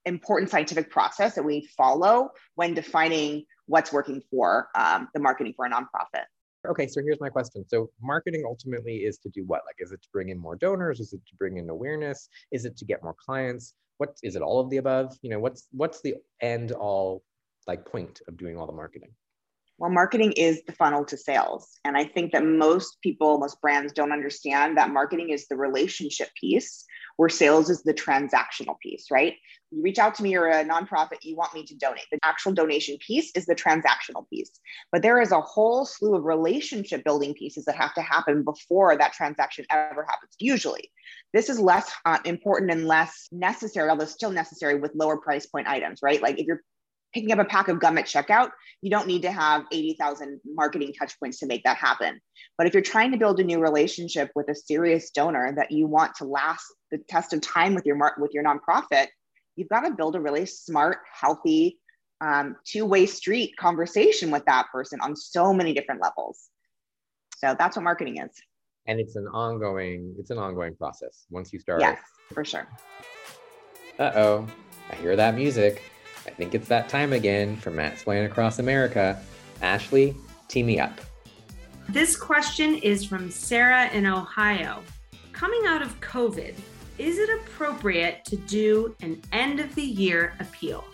[0.05, 5.65] important scientific process that we follow when defining what's working for um, the marketing for
[5.65, 6.25] a nonprofit.
[6.67, 7.65] Okay, so here's my question.
[7.67, 9.61] So marketing ultimately is to do what?
[9.65, 10.99] Like, is it to bring in more donors?
[10.99, 12.29] Is it to bring in awareness?
[12.51, 13.73] Is it to get more clients?
[13.97, 14.41] What is it?
[14.41, 15.17] All of the above?
[15.21, 17.23] You know, what's what's the end all
[17.67, 19.11] like point of doing all the marketing?
[19.77, 21.77] Well, marketing is the funnel to sales.
[21.85, 26.29] And I think that most people, most brands don't understand that marketing is the relationship
[26.39, 26.83] piece,
[27.17, 29.35] where sales is the transactional piece, right?
[29.71, 32.05] You reach out to me, you're a nonprofit, you want me to donate.
[32.11, 34.51] The actual donation piece is the transactional piece.
[34.91, 38.95] But there is a whole slew of relationship building pieces that have to happen before
[38.95, 40.89] that transaction ever happens, usually.
[41.33, 45.67] This is less uh, important and less necessary, although still necessary with lower price point
[45.67, 46.21] items, right?
[46.21, 46.61] Like if you're
[47.17, 48.51] picking up a pack of gum at checkout,
[48.81, 52.21] you don't need to have 80,000 marketing touch points to make that happen.
[52.59, 55.87] But if you're trying to build a new relationship with a serious donor that you
[55.87, 59.07] want to last the test of time with your with your nonprofit,
[59.55, 61.79] you've got to build a really smart, healthy,
[62.21, 66.49] um, two-way street conversation with that person on so many different levels.
[67.37, 68.29] So that's what marketing is.
[68.85, 71.25] And it's an ongoing, it's an ongoing process.
[71.31, 71.81] Once you start.
[71.81, 71.99] Yes,
[72.31, 72.67] for sure.
[73.97, 74.45] Uh-oh,
[74.91, 75.81] I hear that music.
[76.37, 79.19] Think it's that time again for Mattsplain Across America.
[79.61, 80.15] Ashley,
[80.47, 81.01] tee me up.
[81.89, 84.83] This question is from Sarah in Ohio.
[85.33, 86.53] Coming out of COVID,
[86.99, 90.85] is it appropriate to do an end of the year appeal?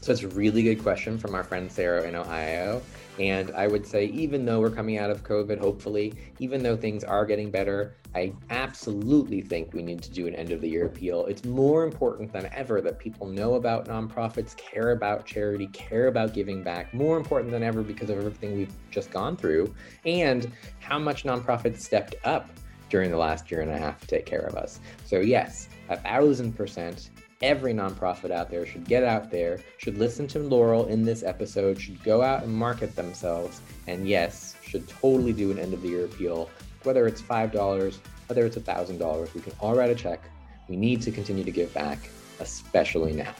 [0.00, 2.80] So it's a really good question from our friend Sarah in Ohio.
[3.18, 7.02] And I would say, even though we're coming out of COVID, hopefully, even though things
[7.02, 10.86] are getting better, I absolutely think we need to do an end of the year
[10.86, 11.26] appeal.
[11.26, 16.32] It's more important than ever that people know about nonprofits, care about charity, care about
[16.32, 19.74] giving back, more important than ever because of everything we've just gone through
[20.04, 22.50] and how much nonprofits stepped up
[22.88, 24.78] during the last year and a half to take care of us.
[25.04, 27.10] So, yes, a thousand percent
[27.42, 31.78] every nonprofit out there should get out there, should listen to Laurel in this episode,
[31.78, 35.88] should go out and market themselves, and yes, should totally do an end of the
[35.88, 36.48] year appeal,
[36.84, 39.34] whether it's $5, whether it's $1,000.
[39.34, 40.20] We can all write a check.
[40.68, 41.98] We need to continue to give back,
[42.40, 43.34] especially now.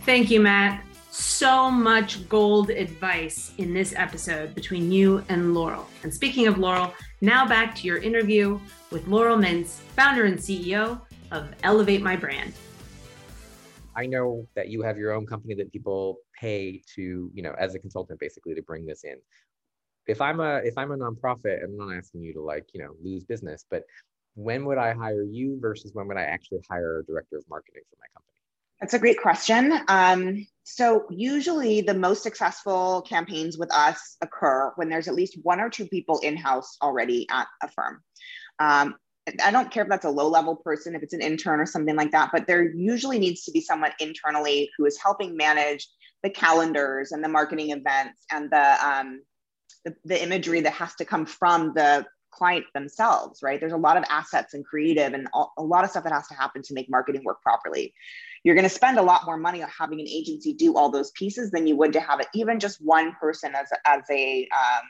[0.00, 0.84] Thank you, Matt.
[1.10, 5.86] So much gold advice in this episode between you and Laurel.
[6.02, 8.58] And speaking of Laurel, now back to your interview
[8.90, 12.54] with Laurel Mintz, founder and CEO of Elevate My Brand.
[13.94, 17.74] I know that you have your own company that people pay to, you know, as
[17.74, 19.16] a consultant basically to bring this in.
[20.06, 22.94] If I'm a if I'm a nonprofit, I'm not asking you to like, you know,
[23.02, 23.84] lose business, but
[24.34, 27.82] when would I hire you versus when would I actually hire a director of marketing
[27.90, 28.32] for my company?
[28.80, 29.78] That's a great question.
[29.86, 35.60] Um, so usually the most successful campaigns with us occur when there's at least one
[35.60, 38.02] or two people in-house already at a firm.
[38.58, 38.96] Um,
[39.40, 41.94] I don't care if that's a low level person, if it's an intern or something
[41.94, 45.86] like that, but there usually needs to be someone internally who is helping manage
[46.24, 49.22] the calendars and the marketing events and the, um,
[50.04, 53.60] the, imagery that has to come from the client themselves, right?
[53.60, 56.34] There's a lot of assets and creative and a lot of stuff that has to
[56.34, 57.94] happen to make marketing work properly.
[58.42, 61.10] You're going to spend a lot more money on having an agency do all those
[61.12, 64.48] pieces than you would to have it even just one person as a, as a
[64.52, 64.88] um,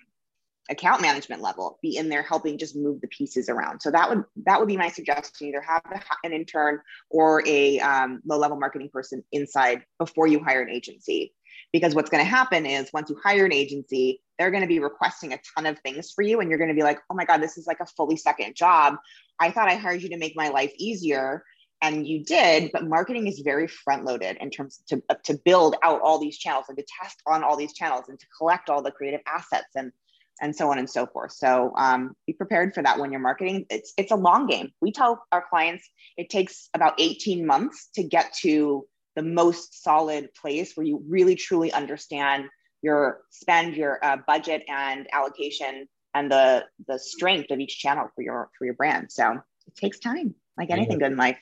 [0.71, 4.25] account management level be in there helping just move the pieces around so that would
[4.45, 5.83] that would be my suggestion either have
[6.23, 6.79] an intern
[7.11, 11.35] or a um, low level marketing person inside before you hire an agency
[11.73, 14.81] because what's going to happen is once you hire an agency they're going to be
[14.81, 17.25] requesting a ton of things for you and you're going to be like oh my
[17.25, 18.97] god this is like a fully second job
[19.39, 21.45] i thought i hired you to make my life easier
[21.81, 26.01] and you did but marketing is very front loaded in terms to, to build out
[26.01, 28.91] all these channels and to test on all these channels and to collect all the
[28.91, 29.93] creative assets and
[30.41, 31.31] and so on and so forth.
[31.31, 33.67] So um, be prepared for that when you're marketing.
[33.71, 34.71] It's it's a long game.
[34.81, 40.31] We tell our clients it takes about 18 months to get to the most solid
[40.35, 42.47] place where you really truly understand
[42.83, 48.23] your spend, your uh, budget, and allocation, and the the strength of each channel for
[48.23, 49.11] your for your brand.
[49.11, 51.39] So it takes time, like anything good in life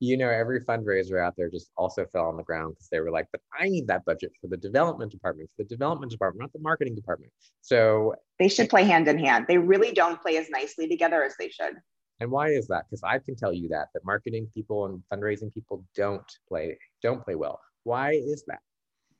[0.00, 3.10] you know, every fundraiser out there just also fell on the ground because they were
[3.10, 6.52] like, but I need that budget for the development department, for the development department, not
[6.52, 7.32] the marketing department.
[7.60, 9.46] So they should play hand in hand.
[9.48, 11.74] They really don't play as nicely together as they should.
[12.20, 12.84] And why is that?
[12.88, 17.24] Because I can tell you that that marketing people and fundraising people don't play don't
[17.24, 17.60] play well.
[17.84, 18.60] Why is that?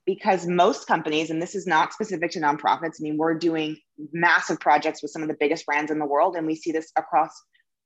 [0.06, 3.78] Because most companies, and this is not specific to nonprofits, I mean, we're doing
[4.12, 6.92] massive projects with some of the biggest brands in the world, and we see this
[6.96, 7.30] across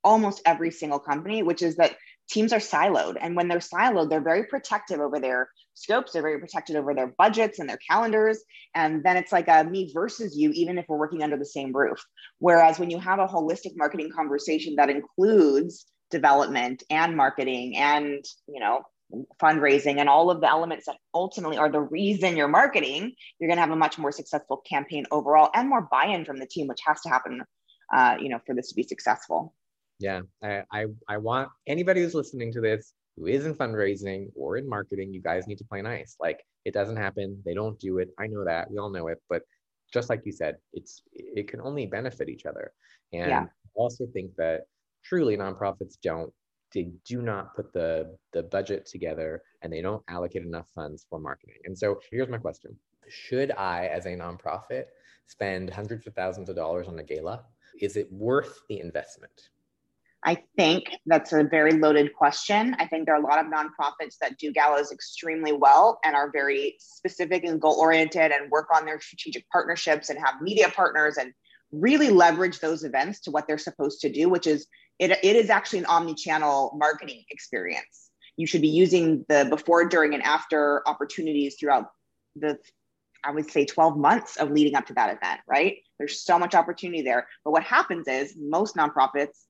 [0.03, 1.97] almost every single company, which is that
[2.29, 3.17] teams are siloed.
[3.21, 7.15] And when they're siloed, they're very protective over their scopes, they're very protected over their
[7.19, 8.39] budgets and their calendars.
[8.75, 11.73] And then it's like a me versus you, even if we're working under the same
[11.73, 12.05] roof.
[12.39, 18.61] Whereas when you have a holistic marketing conversation that includes development and marketing and, you
[18.61, 18.83] know,
[19.41, 23.57] fundraising and all of the elements that ultimately are the reason you're marketing, you're going
[23.57, 26.81] to have a much more successful campaign overall and more buy-in from the team, which
[26.87, 27.43] has to happen,
[27.95, 29.55] uh, you know, for this to be successful.
[30.01, 34.57] Yeah I, I i want anybody who's listening to this who is in fundraising or
[34.57, 36.17] in marketing you guys need to play nice.
[36.21, 37.43] Like it doesn't happen.
[37.45, 38.11] They don't do it.
[38.19, 38.71] I know that.
[38.71, 39.21] We all know it.
[39.29, 39.43] But
[39.93, 42.73] just like you said, it's it can only benefit each other.
[43.13, 43.43] And Yeah.
[43.43, 44.63] I also think that
[45.05, 46.33] truly nonprofits don't
[46.73, 51.19] they do not put the the budget together and they don't allocate enough funds for
[51.19, 51.57] marketing.
[51.65, 52.77] And so here's my question.
[53.09, 54.85] Should I as a nonprofit
[55.27, 57.45] spend hundreds of thousands of dollars on a gala?
[57.81, 59.51] Is it worth the investment?
[60.25, 62.75] I think that's a very loaded question.
[62.79, 66.31] I think there are a lot of nonprofits that do galas extremely well and are
[66.33, 71.19] very specific and goal oriented and work on their strategic partnerships and have media partners
[71.19, 71.33] and
[71.73, 74.67] really leverage those events to what they're supposed to do, which is
[74.99, 78.11] it, it is actually an omni-channel marketing experience.
[78.37, 81.87] You should be using the before, during, and after opportunities throughout
[82.37, 82.59] the
[83.25, 85.79] I would say 12 months of leading up to that event, right?
[85.99, 87.27] There's so much opportunity there.
[87.45, 89.45] But what happens is most nonprofits,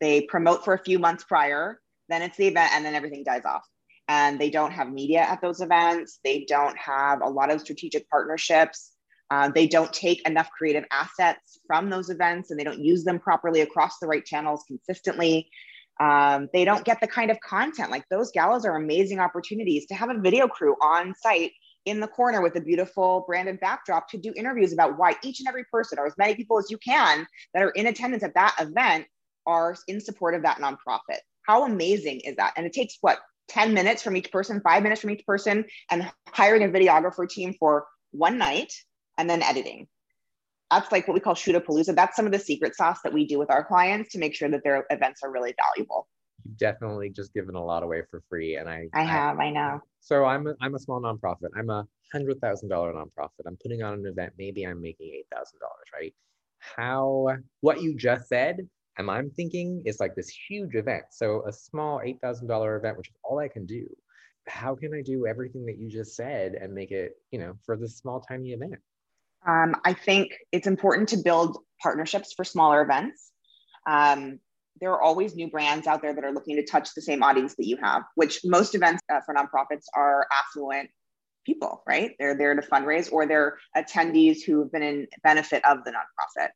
[0.00, 3.44] they promote for a few months prior, then it's the event, and then everything dies
[3.44, 3.64] off.
[4.08, 6.18] And they don't have media at those events.
[6.24, 8.93] They don't have a lot of strategic partnerships.
[9.34, 13.18] Uh, they don't take enough creative assets from those events and they don't use them
[13.18, 15.50] properly across the right channels consistently.
[15.98, 19.94] Um, they don't get the kind of content like those galas are amazing opportunities to
[19.94, 21.50] have a video crew on site
[21.84, 25.48] in the corner with a beautiful branded backdrop to do interviews about why each and
[25.48, 28.54] every person or as many people as you can that are in attendance at that
[28.60, 29.04] event
[29.46, 31.18] are in support of that nonprofit.
[31.42, 32.52] How amazing is that?
[32.56, 33.18] And it takes what
[33.48, 37.52] 10 minutes from each person, five minutes from each person, and hiring a videographer team
[37.58, 38.72] for one night
[39.18, 39.86] and then editing.
[40.70, 41.94] That's like what we call shoot a palooza.
[41.94, 44.48] That's some of the secret sauce that we do with our clients to make sure
[44.48, 46.08] that their events are really valuable.
[46.44, 48.56] You've definitely just given a lot away for free.
[48.56, 49.80] And I I have, I know.
[50.00, 51.50] So I'm a, I'm a small nonprofit.
[51.56, 53.46] I'm a hundred thousand dollar nonprofit.
[53.46, 54.32] I'm putting on an event.
[54.38, 56.14] Maybe I'm making eight thousand dollars, right?
[56.58, 57.28] How
[57.60, 61.04] what you just said, and I'm thinking is like this huge event.
[61.10, 63.86] So a small eight thousand dollar event, which is all I can do.
[64.46, 67.76] How can I do everything that you just said and make it, you know, for
[67.76, 68.74] this small tiny event?
[69.46, 73.30] Um, I think it's important to build partnerships for smaller events.
[73.86, 74.38] Um,
[74.80, 77.54] there are always new brands out there that are looking to touch the same audience
[77.56, 80.90] that you have, which most events uh, for nonprofits are affluent
[81.46, 82.12] people, right?
[82.18, 86.48] They're there to fundraise or they're attendees who have been in benefit of the nonprofit.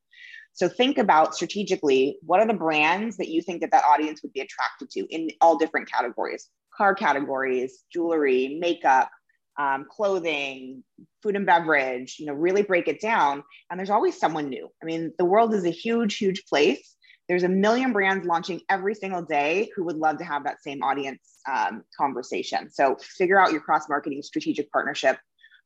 [0.54, 4.32] So think about strategically what are the brands that you think that that audience would
[4.32, 9.10] be attracted to in all different categories, car categories, jewelry, makeup,
[9.58, 10.84] um, clothing,
[11.22, 12.16] food and beverage.
[12.18, 13.42] You know, really break it down.
[13.70, 14.68] And there's always someone new.
[14.82, 16.96] I mean, the world is a huge, huge place
[17.28, 20.82] there's a million brands launching every single day who would love to have that same
[20.82, 22.70] audience um, conversation.
[22.70, 25.18] So figure out your cross marketing strategic partnership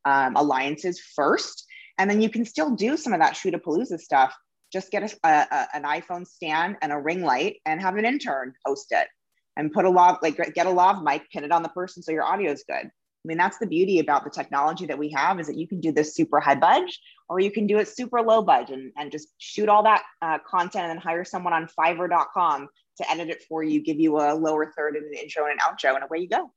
[0.04, 1.64] um, alliances first,
[1.98, 4.34] and then you can still do some of that shoot a palooza stuff.
[4.72, 8.54] Just get a, a, an iPhone stand and a ring light, and have an intern
[8.66, 9.06] host it,
[9.56, 12.10] and put a lav like get a lav mic, pin it on the person so
[12.10, 12.90] your audio is good.
[13.24, 15.80] I mean, that's the beauty about the technology that we have is that you can
[15.80, 19.12] do this super high budge or you can do it super low budge and, and
[19.12, 23.42] just shoot all that uh, content and then hire someone on fiverr.com to edit it
[23.48, 26.18] for you, give you a lower third and an intro and an outro, and away
[26.18, 26.50] you go.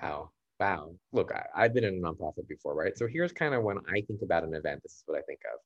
[0.00, 0.30] Wow.
[0.60, 0.94] Wow.
[1.12, 2.96] Look, I, I've been in a nonprofit before, right?
[2.96, 5.40] So here's kind of when I think about an event, this is what I think
[5.52, 5.58] of.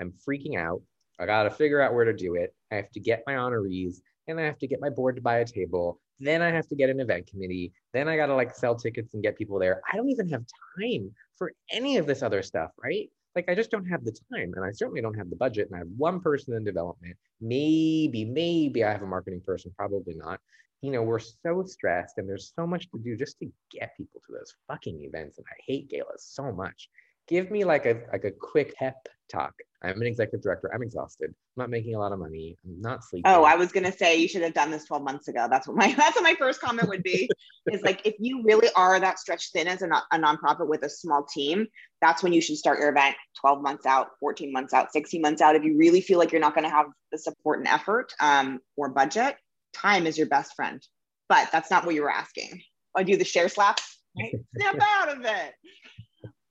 [0.00, 0.82] I'm freaking out.
[1.20, 2.54] I got to figure out where to do it.
[2.72, 5.38] I have to get my honorees and I have to get my board to buy
[5.38, 6.00] a table.
[6.20, 7.72] Then I have to get an event committee.
[7.92, 9.80] Then I got to like sell tickets and get people there.
[9.90, 10.44] I don't even have
[10.78, 13.08] time for any of this other stuff, right?
[13.34, 15.68] Like I just don't have the time and I certainly don't have the budget.
[15.68, 17.16] And I have one person in development.
[17.40, 20.40] Maybe, maybe I have a marketing person, probably not.
[20.82, 24.20] You know, we're so stressed and there's so much to do just to get people
[24.26, 25.38] to those fucking events.
[25.38, 26.88] And I hate galas so much.
[27.30, 28.96] Give me like a like a quick pep
[29.30, 29.54] talk.
[29.82, 30.70] I'm an executive director.
[30.74, 31.30] I'm exhausted.
[31.30, 32.58] I'm not making a lot of money.
[32.66, 33.30] I'm not sleeping.
[33.30, 35.46] Oh, I was gonna say you should have done this 12 months ago.
[35.48, 37.30] That's what my that's what my first comment would be.
[37.72, 40.90] is like if you really are that stretched thin as a, a nonprofit with a
[40.90, 41.66] small team,
[42.02, 45.40] that's when you should start your event 12 months out, 14 months out, 16 months
[45.40, 45.54] out.
[45.54, 48.90] If you really feel like you're not gonna have the support and effort um, or
[48.90, 49.36] budget,
[49.72, 50.84] time is your best friend.
[51.28, 52.60] But that's not what you were asking.
[52.96, 53.98] I do the Cher slaps.
[54.18, 54.34] Right?
[54.56, 55.54] Snap out of it.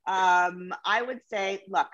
[0.09, 1.87] Um, I would say, look,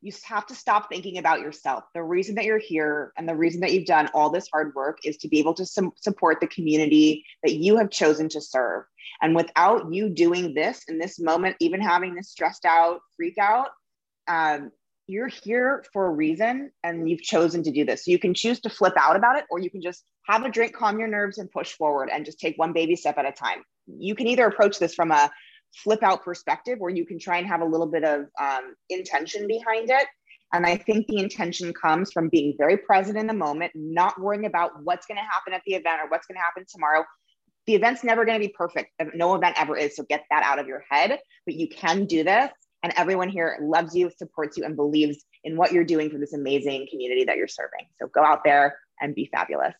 [0.00, 1.84] you have to stop thinking about yourself.
[1.94, 4.98] The reason that you're here and the reason that you've done all this hard work
[5.04, 8.82] is to be able to su- support the community that you have chosen to serve.
[9.22, 13.68] And without you doing this in this moment, even having this stressed out freak out,
[14.26, 14.72] um,
[15.06, 18.04] you're here for a reason and you've chosen to do this.
[18.04, 20.50] So you can choose to flip out about it, or you can just have a
[20.50, 23.32] drink, calm your nerves, and push forward and just take one baby step at a
[23.32, 23.62] time.
[23.86, 25.30] You can either approach this from a
[25.74, 29.46] flip out perspective where you can try and have a little bit of um, intention
[29.46, 30.06] behind it.
[30.54, 34.44] And I think the intention comes from being very present in the moment, not worrying
[34.44, 37.04] about what's going to happen at the event or what's going to happen tomorrow.
[37.66, 38.90] The event's never going to be perfect.
[39.14, 39.96] No event ever is.
[39.96, 41.18] So get that out of your head.
[41.46, 42.50] But you can do this
[42.82, 46.32] And everyone here loves you, supports you, and believes in what you're doing for this
[46.32, 47.86] amazing community that you're serving.
[48.00, 49.74] So go out there and be fabulous.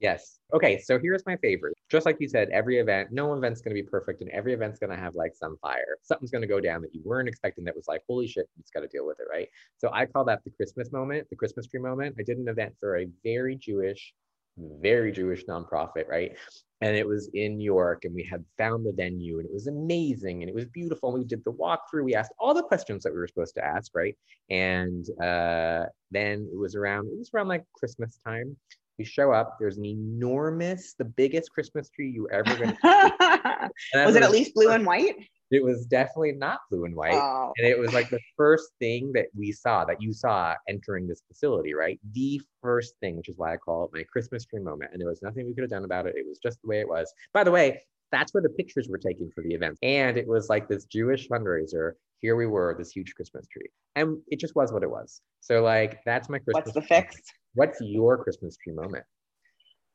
[0.00, 0.38] Yes.
[0.52, 0.78] Okay.
[0.78, 1.74] So here's my favorite.
[1.90, 4.78] Just like you said, every event, no event's going to be perfect, and every event's
[4.78, 5.96] going to have like some fire.
[6.02, 8.62] Something's going to go down that you weren't expecting that was like, holy shit, you
[8.62, 9.48] just got to deal with it, right?
[9.78, 12.16] So I call that the Christmas moment, the Christmas tree moment.
[12.18, 14.12] I did an event for a very Jewish,
[14.58, 16.32] very Jewish nonprofit, right?
[16.80, 19.68] And it was in New York, and we had found the venue, and it was
[19.68, 21.10] amazing, and it was beautiful.
[21.10, 22.04] And we did the walkthrough.
[22.04, 24.16] We asked all the questions that we were supposed to ask, right?
[24.50, 28.56] And uh, then it was around, it was around like Christmas time
[28.98, 29.56] we show up.
[29.58, 33.70] There's an enormous, the biggest Christmas tree you ever going to.
[33.94, 35.16] was it at least blue and white?
[35.50, 37.52] It was definitely not blue and white, oh.
[37.56, 41.22] and it was like the first thing that we saw that you saw entering this
[41.28, 42.00] facility, right?
[42.12, 44.90] The first thing, which is why I call it my Christmas tree moment.
[44.92, 46.14] And there was nothing we could have done about it.
[46.16, 47.12] It was just the way it was.
[47.32, 50.48] By the way, that's where the pictures were taken for the event, and it was
[50.48, 51.92] like this Jewish fundraiser.
[52.20, 55.20] Here we were, this huge Christmas tree, and it just was what it was.
[55.40, 56.64] So like that's my Christmas.
[56.64, 57.20] What's the fix?
[57.54, 59.04] What's your Christmas tree moment?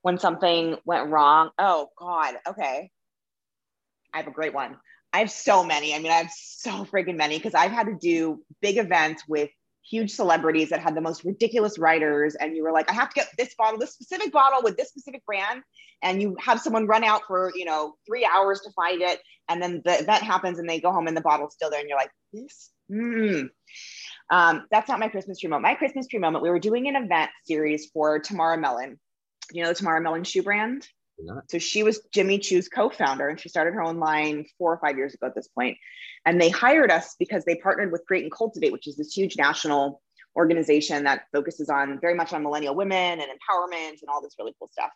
[0.01, 1.49] When something went wrong.
[1.57, 2.35] Oh God.
[2.47, 2.89] Okay.
[4.13, 4.77] I have a great one.
[5.11, 5.93] I have so many.
[5.93, 9.49] I mean, I have so freaking many because I've had to do big events with
[9.89, 12.35] huge celebrities that had the most ridiculous riders.
[12.35, 14.89] And you were like, I have to get this bottle, this specific bottle with this
[14.89, 15.63] specific brand.
[16.03, 19.19] And you have someone run out for, you know, three hours to find it.
[19.49, 21.79] And then the event happens and they go home and the bottle's still there.
[21.79, 23.49] And you're like, this, mm.
[24.31, 25.63] Um, that's not my Christmas tree moment.
[25.63, 28.99] My Christmas tree moment, we were doing an event series for Tamara Mellon.
[29.51, 30.87] You know the Tamara Mellon shoe brand?
[31.21, 31.49] Not.
[31.49, 34.97] So she was Jimmy Choo's co-founder, and she started her own line four or five
[34.97, 35.77] years ago at this point.
[36.25, 39.35] And they hired us because they partnered with Create and Cultivate, which is this huge
[39.37, 40.01] national
[40.35, 44.53] organization that focuses on very much on millennial women and empowerment and all this really
[44.59, 44.91] cool stuff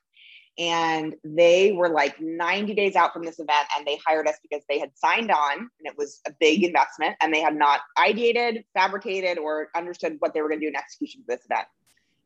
[0.58, 4.64] and they were like 90 days out from this event and they hired us because
[4.70, 8.64] they had signed on and it was a big investment and they had not ideated
[8.74, 11.68] fabricated or understood what they were going to do in execution for this event.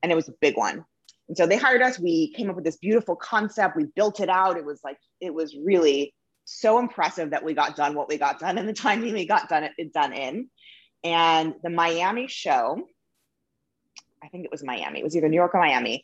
[0.03, 0.84] And it was a big one.
[1.30, 1.99] And so they hired us.
[1.99, 3.75] We came up with this beautiful concept.
[3.75, 4.57] We built it out.
[4.57, 6.13] It was like it was really
[6.45, 9.49] so impressive that we got done what we got done and the timing we got
[9.49, 10.49] done it done in.
[11.03, 12.86] And the miami show
[14.23, 14.99] I think it was Miami.
[14.99, 16.03] It was either New York or Miami.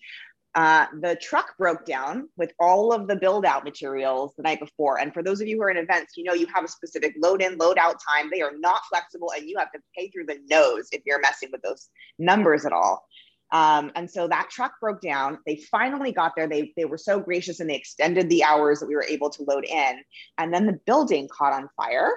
[0.55, 4.99] Uh, the truck broke down with all of the build out materials the night before.
[4.99, 7.15] And for those of you who are in events, you know you have a specific
[7.17, 8.29] load in, load out time.
[8.31, 11.49] They are not flexible, and you have to pay through the nose if you're messing
[11.51, 11.89] with those
[12.19, 13.03] numbers at all.
[13.51, 15.37] Um, and so that truck broke down.
[15.45, 16.47] They finally got there.
[16.47, 19.43] They, they were so gracious and they extended the hours that we were able to
[19.43, 20.01] load in.
[20.39, 22.09] And then the building caught on fire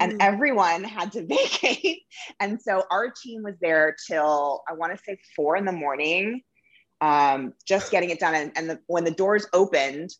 [0.00, 0.16] and mm.
[0.20, 2.02] everyone had to vacate.
[2.40, 6.42] And so our team was there till I want to say four in the morning
[7.00, 8.34] um, just getting it done.
[8.34, 10.10] And, and the, when the doors opened,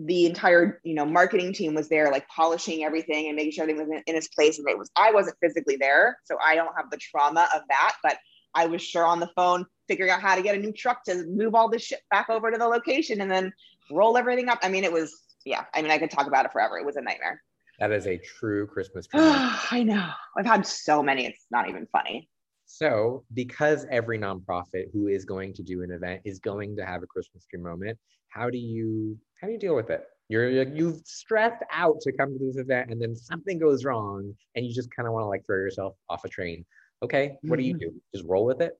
[0.00, 3.88] the entire you know marketing team was there like polishing everything and making sure everything
[3.88, 4.58] was in, in its place.
[4.58, 7.94] And it was i wasn't physically there so i don't have the trauma of that
[8.02, 8.18] but
[8.56, 11.24] i was sure on the phone figuring out how to get a new truck to
[11.26, 13.52] move all this shit back over to the location and then
[13.90, 14.58] roll everything up.
[14.62, 15.14] I mean it was
[15.44, 16.76] yeah i mean i could talk about it forever.
[16.76, 17.40] It was a nightmare.
[17.78, 20.10] That is a true christmas i know.
[20.36, 21.26] I've had so many.
[21.26, 22.28] It's not even funny
[22.76, 27.04] so, because every nonprofit who is going to do an event is going to have
[27.04, 27.96] a Christmas tree moment,
[28.30, 30.04] how do you how do you deal with it?
[30.28, 34.66] You're you've stressed out to come to this event, and then something goes wrong, and
[34.66, 36.64] you just kind of want to like throw yourself off a train.
[37.00, 37.90] Okay, what do you mm-hmm.
[37.90, 38.02] do?
[38.12, 38.72] Just roll with it.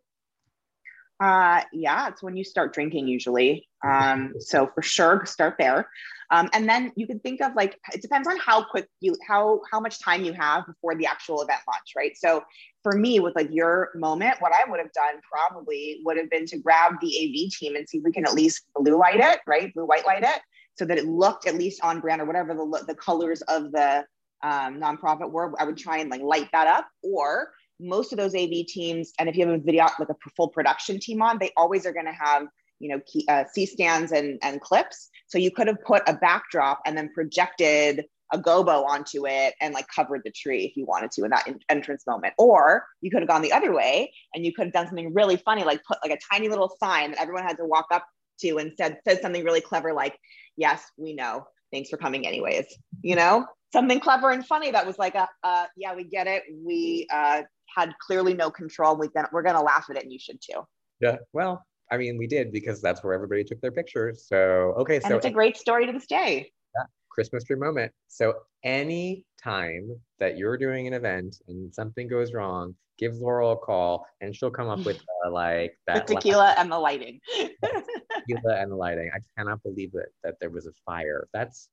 [1.21, 3.69] Uh, yeah, it's when you start drinking usually.
[3.85, 5.87] Um, so for sure, start there.
[6.31, 9.61] Um, and then you can think of like it depends on how quick you how
[9.71, 12.17] how much time you have before the actual event launch, right?
[12.17, 12.43] So
[12.83, 16.47] for me, with like your moment, what I would have done probably would have been
[16.47, 19.41] to grab the AV team and see if we can at least blue light it,
[19.47, 19.71] right?
[19.75, 20.41] Blue white light it,
[20.79, 24.07] so that it looked at least on brand or whatever the the colors of the
[24.43, 25.53] um, nonprofit were.
[25.61, 27.51] I would try and like light that up, or
[27.81, 30.99] most of those AV teams, and if you have a video like a full production
[30.99, 32.47] team on, they always are going to have
[32.81, 35.11] you know key, uh, C stands and and clips.
[35.27, 39.75] So you could have put a backdrop and then projected a gobo onto it and
[39.75, 42.35] like covered the tree if you wanted to in that in- entrance moment.
[42.39, 45.37] Or you could have gone the other way and you could have done something really
[45.37, 48.05] funny, like put like a tiny little sign that everyone had to walk up
[48.41, 50.19] to and said said something really clever like,
[50.57, 51.47] "Yes, we know.
[51.73, 52.67] Thanks for coming anyways."
[53.03, 56.45] You know, something clever and funny that was like, a, uh, "Yeah, we get it.
[56.65, 58.97] We uh, had clearly no control.
[58.97, 60.67] We we're gonna laugh at it, and you should too."
[61.01, 61.17] Yeah.
[61.35, 61.63] Well,
[61.93, 64.27] I mean, we did because that's where everybody took their pictures.
[64.27, 64.39] So
[64.79, 66.51] okay, and so it's a great story to this day.
[66.75, 67.93] Yeah, Christmas tree moment.
[68.09, 73.57] So any time that you're doing an event and something goes wrong, give Laurel a
[73.57, 77.21] call, and she'll come up with uh, like that the tequila and the lighting.
[77.37, 79.11] tequila and the lighting.
[79.15, 81.29] I cannot believe it that there was a fire.
[81.33, 81.69] That's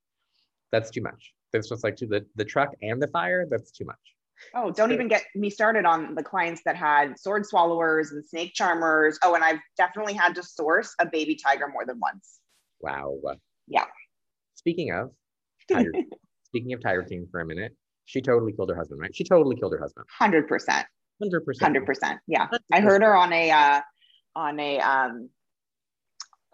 [0.72, 1.34] that's too much.
[1.54, 3.46] That's just like to the the truck and the fire.
[3.50, 3.98] That's too much.
[4.56, 8.54] Oh, don't even get me started on the clients that had sword swallowers and snake
[8.54, 9.20] charmers.
[9.24, 12.40] Oh, and I've definitely had to source a baby tiger more than once.
[12.80, 13.20] Wow.
[13.68, 13.86] Yeah.
[14.56, 15.12] Speaking of
[15.72, 15.92] Tiger,
[16.46, 17.76] speaking of Tiger King for a minute,
[18.06, 19.16] she totally killed her husband, right?
[19.16, 20.06] She totally killed her husband.
[20.18, 20.86] Hundred percent.
[21.22, 21.64] Hundred percent.
[21.64, 22.20] Hundred percent.
[22.28, 22.48] Yeah.
[22.72, 23.82] I heard her on a uh,
[24.36, 25.30] on a um,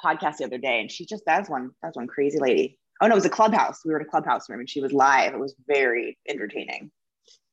[0.04, 2.78] podcast the other day, and she just that's one that's one crazy lady.
[3.02, 3.82] Oh no, it was a clubhouse.
[3.86, 5.34] We were in a clubhouse room, and she was live.
[5.34, 6.92] It was very entertaining.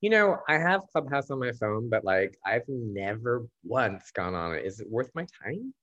[0.00, 4.54] You know, I have Clubhouse on my phone, but like I've never once gone on
[4.54, 4.64] it.
[4.64, 5.74] Is it worth my time?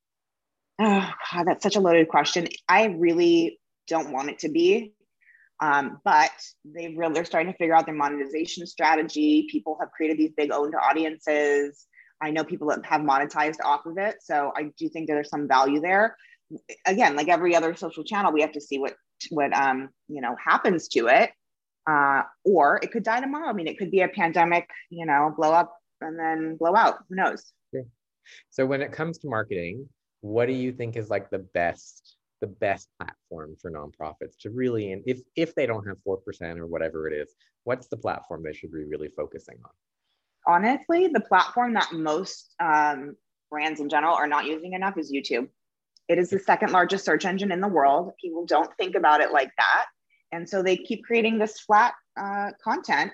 [0.80, 2.47] Oh God, that's such a loaded question.
[2.70, 4.93] I really don't want it to be.
[5.62, 6.32] Um, but
[6.66, 9.47] they really they're starting to figure out their monetization strategy.
[9.51, 11.88] People have created these big owned audiences.
[12.22, 14.18] I know people that have monetized off of it.
[14.22, 16.18] So I do think that there's some value there.
[16.86, 18.95] Again, like every other social channel, we have to see what
[19.30, 21.32] what um, you know happens to it.
[21.89, 23.49] Uh, or it could die tomorrow.
[23.49, 26.99] I mean, it could be a pandemic, you know, blow up and then blow out.
[27.09, 27.53] Who knows?
[27.74, 27.82] Yeah.
[28.51, 29.89] So when it comes to marketing,
[30.22, 34.91] what do you think is like the best the best platform for nonprofits to really
[34.91, 37.34] and if if they don't have 4% or whatever it is
[37.65, 39.72] what's the platform they should be really focusing on
[40.47, 43.15] honestly the platform that most um,
[43.51, 45.49] brands in general are not using enough is youtube
[46.12, 48.12] it is the second largest search engine in the world.
[48.22, 49.86] People don't think about it like that.
[50.34, 53.14] And so they keep creating this flat uh, content.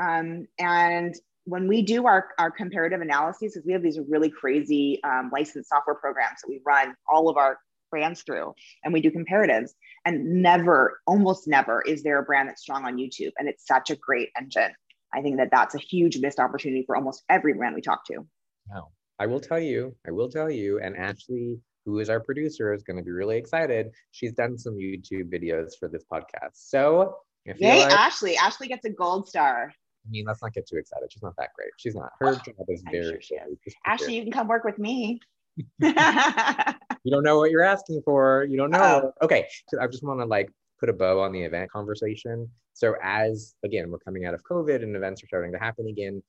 [0.00, 1.14] Um, and
[1.44, 5.68] when we do our, our comparative analyses, because we have these really crazy um, licensed
[5.68, 7.58] software programs that we run all of our
[7.90, 9.72] brands through and we do comparatives
[10.06, 13.90] and never almost never is there a brand that's strong on youtube and it's such
[13.90, 14.70] a great engine.
[15.12, 18.24] I think that that's a huge missed opportunity for almost every brand we talk to.
[18.72, 18.92] Wow.
[19.18, 22.82] I will tell you i will tell you and ashley who is our producer is
[22.82, 27.14] going to be really excited she's done some youtube videos for this podcast so
[27.44, 28.36] if Yay, like, Ashley.
[28.36, 29.72] Ashley gets a gold star.
[30.06, 31.10] I mean, let's not get too excited.
[31.12, 31.70] She's not that great.
[31.78, 32.10] She's not.
[32.20, 33.18] Her job is very.
[33.20, 33.38] Sure
[33.86, 35.20] Ashley, you can come work with me.
[35.78, 38.46] you don't know what you're asking for.
[38.48, 39.12] You don't know.
[39.20, 39.24] Oh.
[39.24, 39.46] Okay.
[39.68, 42.48] So I just want to like put a bow on the event conversation.
[42.72, 46.22] So as again, we're coming out of COVID and events are starting to happen again.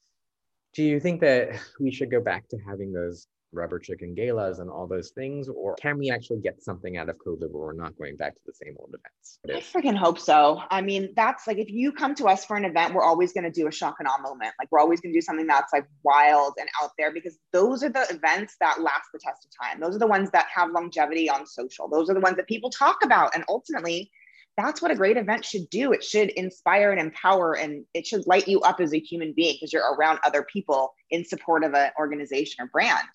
[0.73, 4.69] Do you think that we should go back to having those rubber chicken galas and
[4.69, 5.47] all those things?
[5.47, 8.41] Or can we actually get something out of COVID where we're not going back to
[8.45, 9.39] the same old events?
[9.47, 10.61] I freaking hope so.
[10.69, 13.43] I mean, that's like if you come to us for an event, we're always going
[13.43, 14.53] to do a shock and awe moment.
[14.59, 17.83] Like we're always going to do something that's like wild and out there because those
[17.83, 19.79] are the events that last the test of time.
[19.79, 21.87] Those are the ones that have longevity on social.
[21.87, 23.35] Those are the ones that people talk about.
[23.35, 24.11] And ultimately,
[24.57, 25.93] that's what a great event should do.
[25.93, 29.55] It should inspire and empower, and it should light you up as a human being
[29.55, 33.07] because you're around other people in support of an organization or brand.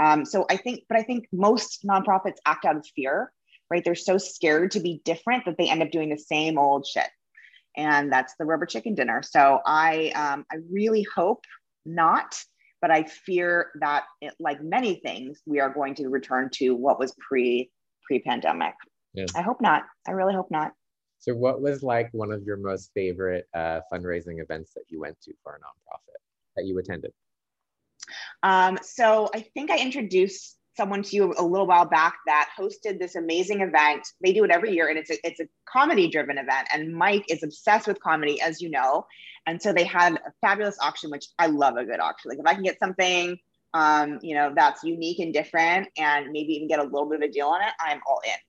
[0.00, 3.32] Um, so I think, but I think most nonprofits act out of fear,
[3.70, 3.84] right?
[3.84, 7.08] They're so scared to be different that they end up doing the same old shit.
[7.76, 9.22] And that's the rubber chicken dinner.
[9.22, 11.44] So I, um, I really hope
[11.84, 12.34] not,
[12.80, 16.98] but I fear that, it, like many things, we are going to return to what
[16.98, 17.70] was pre
[18.06, 18.74] pre pandemic.
[19.12, 19.26] Yeah.
[19.36, 19.82] I hope not.
[20.08, 20.72] I really hope not.
[21.18, 25.20] So, what was like one of your most favorite uh, fundraising events that you went
[25.22, 26.20] to for a nonprofit
[26.56, 27.12] that you attended?
[28.42, 32.98] Um, so I think I introduced someone to you a little while back that hosted
[32.98, 34.06] this amazing event.
[34.22, 36.68] They do it every year, and it's a it's a comedy driven event.
[36.72, 39.06] And Mike is obsessed with comedy, as you know.
[39.46, 42.30] And so they had a fabulous auction, which I love a good auction.
[42.30, 43.38] Like if I can get something,
[43.74, 47.28] um, you know, that's unique and different, and maybe even get a little bit of
[47.28, 48.40] a deal on it, I'm all in.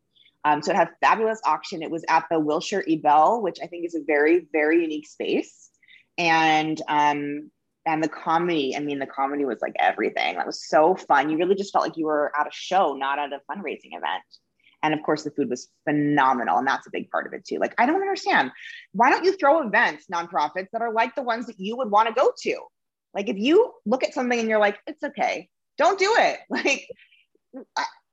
[0.43, 1.83] Um, so it had fabulous auction.
[1.83, 5.69] It was at the Wilshire Ebell, which I think is a very very unique space.
[6.17, 7.51] And um,
[7.85, 10.35] and the comedy i mean the comedy was like everything.
[10.35, 11.29] That was so fun.
[11.29, 14.23] You really just felt like you were at a show not at a fundraising event.
[14.83, 17.59] And of course the food was phenomenal and that's a big part of it too.
[17.59, 18.51] Like i don't understand.
[18.93, 22.07] Why don't you throw events nonprofits that are like the ones that you would want
[22.07, 22.61] to go to?
[23.13, 25.49] Like if you look at something and you're like it's okay.
[25.77, 26.39] Don't do it.
[26.49, 26.87] Like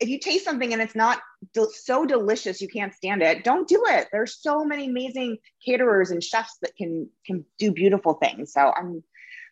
[0.00, 1.20] if you taste something and it's not
[1.54, 4.08] de- so delicious you can't stand it don't do it.
[4.10, 8.52] There's so many amazing caterers and chefs that can can do beautiful things.
[8.52, 9.02] So i'm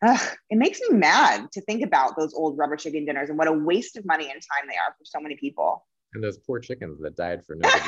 [0.03, 3.49] ugh, it makes me mad to think about those old rubber chicken dinners and what
[3.49, 5.87] a waste of money and time they are for so many people.
[6.15, 7.69] And those poor chickens that died for no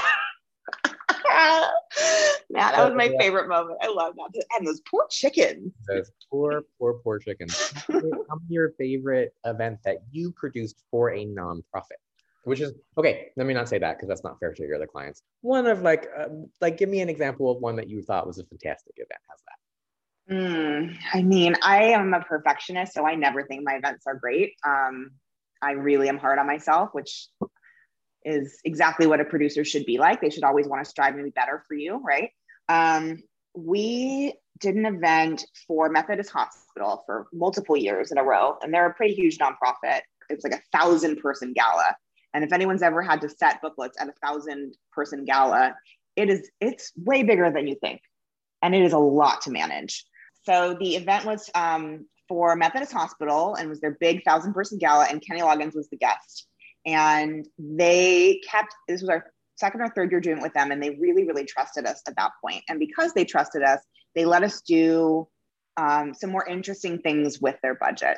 [2.51, 3.79] Man, that was my favorite moment.
[3.83, 4.45] I love that.
[4.57, 5.73] And those poor chickens.
[5.87, 7.73] Those poor, poor, poor chickens.
[7.91, 12.01] Tell me your favorite event that you produced for a nonprofit.
[12.45, 13.29] Which is okay.
[13.37, 15.23] Let me not say that because that's not fair to your other clients.
[15.43, 16.29] One of like, uh,
[16.63, 19.21] like, give me an example of one that you thought was a fantastic event.
[19.29, 19.59] How's that?
[20.31, 24.55] Mm, I mean, I am a perfectionist, so I never think my events are great.
[24.67, 25.13] Um,
[25.63, 27.29] I really am hard on myself, which
[28.25, 30.21] is exactly what a producer should be like.
[30.21, 32.31] They should always want to strive to be better for you, right?
[32.69, 33.23] Um,
[33.55, 38.87] we did an event for Methodist Hospital for multiple years in a row, and they're
[38.87, 40.01] a pretty huge nonprofit.
[40.29, 41.97] It was like a thousand person gala.
[42.35, 45.75] And if anyone's ever had to set booklets at a thousand person gala,
[46.17, 48.03] it is it's way bigger than you think,
[48.61, 50.05] and it is a lot to manage.
[50.49, 55.07] So the event was um, for Methodist Hospital and was their big thousand person gala,
[55.11, 56.47] and Kenny Loggins was the guest.
[56.87, 59.27] And they kept this was our
[59.57, 62.17] second or third year doing it with them, and they really, really trusted us at
[62.17, 62.63] that point.
[62.67, 63.81] And because they trusted us,
[64.15, 65.29] they let us do
[65.77, 68.17] um, some more interesting things with their budget.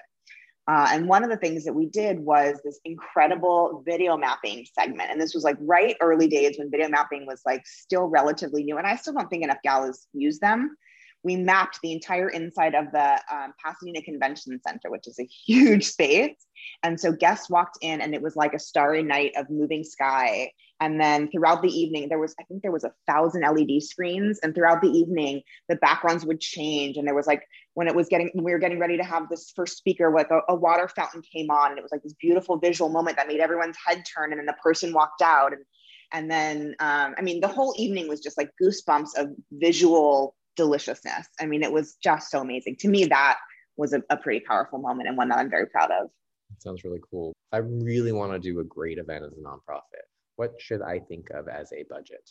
[0.69, 5.11] Uh, and one of the things that we did was this incredible video mapping segment.
[5.11, 8.79] And this was like right early days when video mapping was like still relatively new.
[8.79, 10.77] And I still don't think enough galas use them
[11.23, 15.85] we mapped the entire inside of the um, Pasadena Convention Center, which is a huge
[15.93, 16.37] space.
[16.83, 20.53] And so guests walked in, and it was like a starry night of moving sky.
[20.81, 24.39] And then throughout the evening, there was, I think there was a thousand LED screens.
[24.43, 26.97] And throughout the evening, the backgrounds would change.
[26.97, 27.43] And there was like,
[27.75, 30.31] when it was getting, when we were getting ready to have this first speaker, like
[30.31, 33.29] a, a water fountain came on, and it was like this beautiful visual moment that
[33.29, 34.33] made everyone's head turn.
[34.33, 35.53] And then the person walked out.
[35.53, 35.65] And
[36.13, 41.27] and then um, i mean the whole evening was just like goosebumps of visual deliciousness.
[41.41, 42.77] I mean, it was just so amazing.
[42.81, 43.39] To me, that
[43.77, 46.11] was a, a pretty powerful moment and one that I'm very proud of.
[46.59, 47.33] sounds really cool.
[47.53, 50.07] I really want to do a great event as a nonprofit.
[50.37, 52.31] What should I think of as a budget?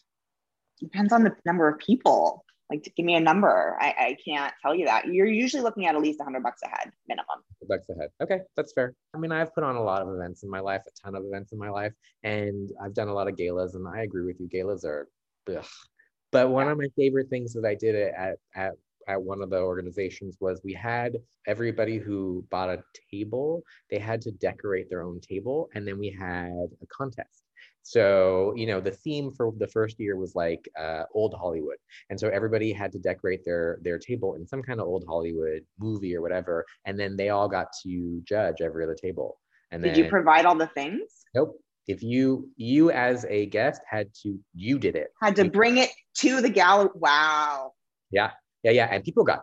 [0.79, 2.45] Depends on the number of people.
[2.69, 3.75] Like, to give me a number.
[3.81, 5.07] I, I can't tell you that.
[5.07, 7.25] You're usually looking at at least 100 bucks a head minimum.
[7.67, 8.09] Bucks a head.
[8.21, 8.93] Okay, that's fair.
[9.15, 11.25] I mean, I've put on a lot of events in my life, a ton of
[11.25, 14.39] events in my life, and I've done a lot of galas, and I agree with
[14.39, 14.47] you.
[14.47, 15.07] Galas are,
[15.49, 15.65] ugh,
[16.31, 18.73] but one of my favorite things that I did at, at
[19.09, 21.17] at one of the organizations was we had
[21.47, 26.15] everybody who bought a table, they had to decorate their own table, and then we
[26.17, 27.43] had a contest.
[27.81, 31.77] So, you know, the theme for the first year was like uh, old Hollywood.
[32.11, 35.65] And so everybody had to decorate their their table in some kind of old Hollywood
[35.79, 36.65] movie or whatever.
[36.85, 39.39] And then they all got to judge every other table.
[39.71, 41.25] And did then, you provide all the things?
[41.33, 41.59] Nope
[41.89, 45.07] if you you as a guest had to you did it.
[45.21, 46.91] Had to bring it to the gallery.
[46.93, 47.73] Wow.
[48.11, 48.31] Yeah
[48.63, 48.87] yeah yeah.
[48.91, 49.41] And people got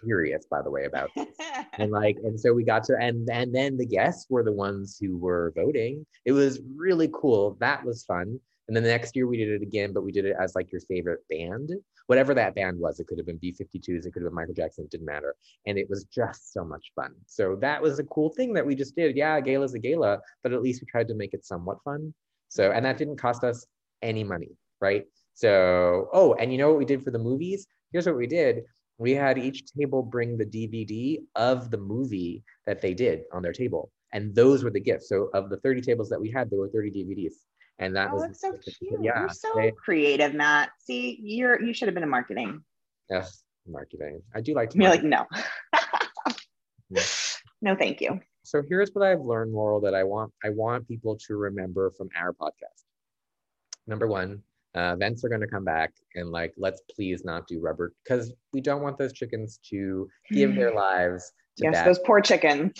[0.00, 1.26] serious by the way about this.
[1.78, 4.96] And like and so we got to and and then the guests were the ones
[5.00, 6.06] who were voting.
[6.24, 7.56] It was really cool.
[7.60, 8.38] That was fun
[8.68, 10.70] and then the next year we did it again but we did it as like
[10.70, 11.72] your favorite band
[12.08, 12.98] whatever that band was.
[12.98, 15.36] It could have been B-52s, it could have been Michael Jackson, it didn't matter.
[15.66, 17.14] And it was just so much fun.
[17.26, 19.14] So that was a cool thing that we just did.
[19.14, 22.14] Yeah, gala's a gala, but at least we tried to make it somewhat fun.
[22.48, 23.66] So, and that didn't cost us
[24.00, 24.48] any money,
[24.80, 25.04] right?
[25.34, 27.66] So, oh, and you know what we did for the movies?
[27.92, 28.62] Here's what we did.
[28.96, 33.52] We had each table bring the DVD of the movie that they did on their
[33.52, 33.90] table.
[34.14, 35.10] And those were the gifts.
[35.10, 37.34] So of the 30 tables that we had, there were 30 DVDs
[37.78, 39.00] and that oh, was that's so cute.
[39.02, 40.70] Yeah, you're so they, creative, Matt.
[40.80, 42.62] See, you're you should have been in marketing.
[43.10, 44.22] Yes, marketing.
[44.34, 44.78] I do like to.
[44.78, 45.26] You're like no.
[47.60, 48.20] No, thank you.
[48.44, 52.08] So here's what I've learned, Laurel, that I want I want people to remember from
[52.16, 52.84] our podcast.
[53.86, 54.42] Number one,
[54.76, 58.32] uh, events are going to come back and like let's please not do rubber because
[58.52, 62.72] we don't want those chickens to give their lives to yes, bad those poor chickens.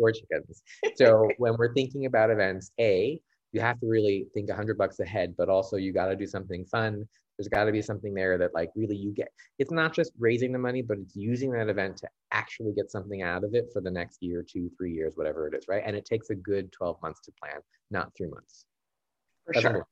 [0.00, 0.62] poor chickens.
[0.96, 3.20] So when we're thinking about events, a
[3.52, 6.26] you have to really think a hundred bucks ahead, but also you got to do
[6.26, 7.06] something fun.
[7.38, 9.28] There's got to be something there that like really you get.
[9.58, 13.22] It's not just raising the money, but it's using that event to actually get something
[13.22, 15.82] out of it for the next year, two, three years, whatever it is, right?
[15.84, 18.66] And it takes a good 12 months to plan, not three months.
[19.46, 19.86] For That's sure.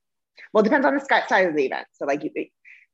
[0.52, 1.86] Well, it depends on the size of the event.
[1.92, 2.30] So like you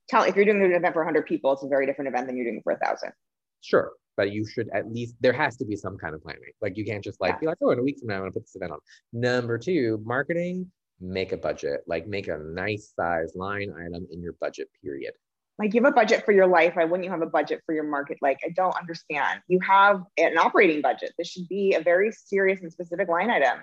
[0.08, 2.36] tell if you're doing an event for 100 people, it's a very different event than
[2.36, 3.12] you're doing for a thousand.
[3.60, 6.42] Sure but you should at least there has to be some kind of planning.
[6.60, 7.38] Like you can't just like yeah.
[7.38, 8.78] be like, oh, in a week from now I'm gonna put this event on.
[9.12, 14.34] Number two, marketing, make a budget, like make a nice size line item in your
[14.40, 15.12] budget period.
[15.58, 16.76] Like you have a budget for your life.
[16.76, 18.18] Why wouldn't you have a budget for your market?
[18.20, 19.40] Like I don't understand.
[19.48, 21.12] You have an operating budget.
[21.16, 23.58] This should be a very serious and specific line item.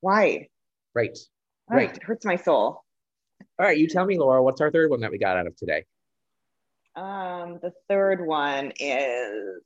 [0.00, 0.48] Why?
[0.94, 1.18] Right.
[1.70, 1.96] right.
[1.96, 2.82] It hurts my soul.
[3.58, 5.56] All right, you tell me, Laura, what's our third one that we got out of
[5.56, 5.84] today?
[6.94, 9.62] Um, the third one is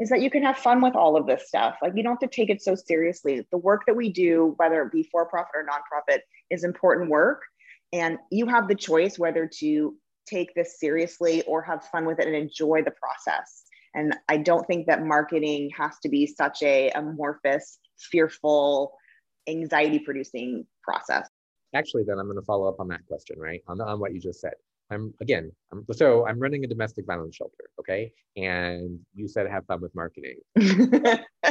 [0.00, 1.76] is that you can have fun with all of this stuff.
[1.80, 3.46] Like you don't have to take it so seriously.
[3.52, 6.20] The work that we do, whether it be for profit or nonprofit,
[6.50, 7.42] is important work.
[7.92, 9.94] And you have the choice whether to
[10.26, 13.64] take this seriously or have fun with it and enjoy the process.
[13.94, 18.94] And I don't think that marketing has to be such a amorphous, fearful,
[19.46, 21.28] anxiety producing process.
[21.74, 23.62] Actually, then I'm going to follow up on that question, right?
[23.68, 24.54] On, on what you just said.
[24.92, 28.12] I'm again, I'm, so I'm running a domestic violence shelter, okay?
[28.36, 30.36] And you said have fun with marketing.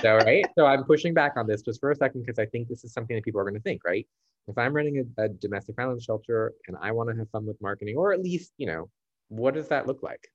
[0.02, 0.46] so, right?
[0.58, 2.94] So I'm pushing back on this just for a second because I think this is
[2.94, 4.08] something that people are going to think, right?
[4.48, 7.62] If I'm running a, a domestic violence shelter and I want to have fun with
[7.62, 8.90] marketing, or at least, you know,
[9.30, 10.28] what does that look like?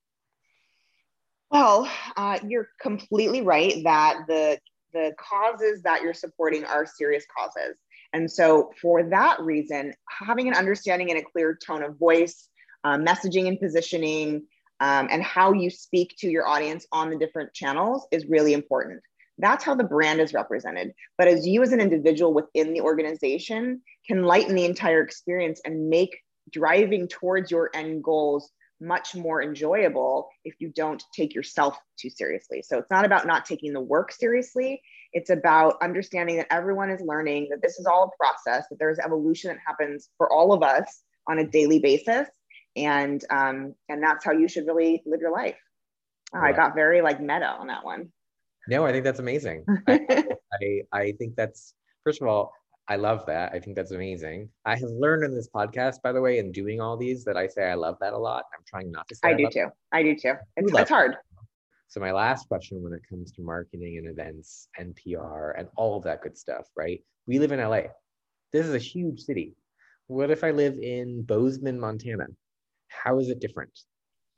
[1.50, 4.58] Well, uh, you're completely right that the
[4.92, 7.76] the causes that you're supporting are serious causes.
[8.12, 12.48] And so, for that reason, having an understanding and a clear tone of voice,
[12.86, 14.46] uh, messaging and positioning,
[14.78, 19.00] um, and how you speak to your audience on the different channels is really important.
[19.38, 20.92] That's how the brand is represented.
[21.18, 25.88] But as you, as an individual within the organization, can lighten the entire experience and
[25.88, 26.16] make
[26.52, 32.62] driving towards your end goals much more enjoyable if you don't take yourself too seriously.
[32.62, 34.80] So it's not about not taking the work seriously.
[35.12, 38.98] It's about understanding that everyone is learning, that this is all a process, that there's
[38.98, 42.28] evolution that happens for all of us on a daily basis.
[42.76, 45.56] And um, and that's how you should really live your life.
[46.34, 46.54] Oh, right.
[46.54, 48.10] I got very like meta on that one.
[48.68, 49.64] No, I think that's amazing.
[49.88, 50.26] I,
[50.62, 51.74] I, I think that's
[52.04, 52.52] first of all,
[52.88, 53.52] I love that.
[53.52, 54.48] I think that's amazing.
[54.64, 57.48] I have learned in this podcast, by the way, in doing all these, that I
[57.48, 58.44] say I love that a lot.
[58.54, 59.28] I'm trying not to say.
[59.28, 59.66] I, I do too.
[59.92, 60.34] I do too.
[60.56, 61.16] It's, it's hard.
[61.88, 65.96] So my last question, when it comes to marketing and events and PR and all
[65.96, 67.02] of that good stuff, right?
[67.26, 67.82] We live in LA.
[68.52, 69.54] This is a huge city.
[70.08, 72.26] What if I live in Bozeman, Montana?
[72.88, 73.78] How is it different?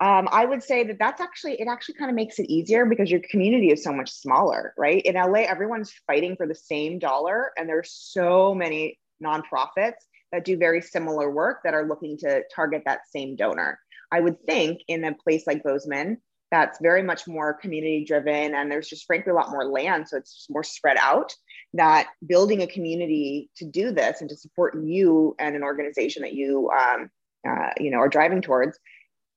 [0.00, 3.10] Um, I would say that that's actually it actually kind of makes it easier because
[3.10, 5.02] your community is so much smaller, right?
[5.02, 10.56] In LA, everyone's fighting for the same dollar, and there's so many nonprofits that do
[10.56, 13.80] very similar work that are looking to target that same donor.
[14.12, 16.18] I would think in a place like Bozeman,
[16.50, 20.16] that's very much more community driven, and there's just frankly a lot more land, so
[20.16, 21.34] it's more spread out.
[21.74, 26.34] That building a community to do this and to support you and an organization that
[26.34, 27.10] you um,
[27.48, 28.78] uh, you know are driving towards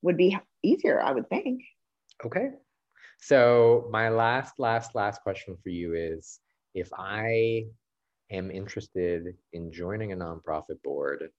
[0.02, 1.62] would be easier, I would think.
[2.26, 2.50] Okay.
[3.20, 6.40] So my last, last, last question for you is
[6.74, 7.66] if I
[8.32, 11.30] am interested in joining a nonprofit board,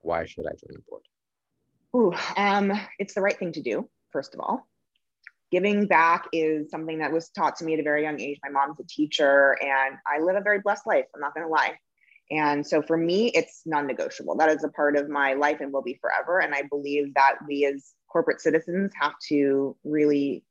[0.00, 1.02] why should I join a board?
[1.96, 4.66] Ooh, um, it's the right thing to do, first of all.
[5.50, 8.38] Giving back is something that was taught to me at a very young age.
[8.42, 11.06] My mom's a teacher, and I live a very blessed life.
[11.14, 11.78] I'm not going to lie.
[12.30, 14.36] And so for me, it's non negotiable.
[14.36, 16.40] That is a part of my life and will be forever.
[16.40, 20.44] And I believe that we as corporate citizens have to really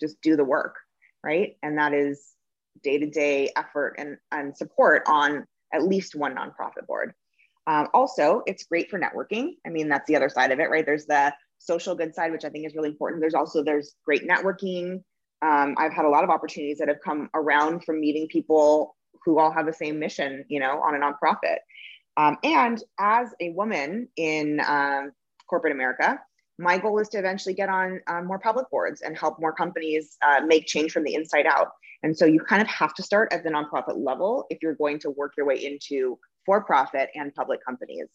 [0.00, 0.76] just do the work,
[1.22, 1.56] right?
[1.62, 2.32] And that is
[2.82, 7.12] day to day effort and, and support on at least one nonprofit board.
[7.66, 9.56] Um, also, it's great for networking.
[9.66, 10.86] I mean, that's the other side of it, right?
[10.86, 13.20] There's the social good side, which I think is really important.
[13.20, 15.02] There's also there's great networking.
[15.42, 19.38] Um, I've had a lot of opportunities that have come around from meeting people who
[19.38, 21.58] all have the same mission, you know, on a nonprofit.
[22.16, 25.12] Um, and as a woman in um,
[25.48, 26.20] corporate America,
[26.58, 30.16] my goal is to eventually get on um, more public boards and help more companies
[30.22, 31.68] uh, make change from the inside out.
[32.02, 34.98] And so you kind of have to start at the nonprofit level if you're going
[35.00, 38.08] to work your way into for profit and public companies.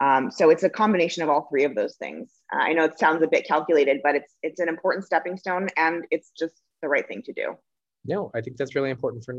[0.00, 2.30] Um, so it's a combination of all three of those things.
[2.52, 5.68] Uh, I know it sounds a bit calculated, but it's it's an important stepping stone,
[5.76, 7.56] and it's just the right thing to do.
[8.06, 9.34] No, I think that's really important for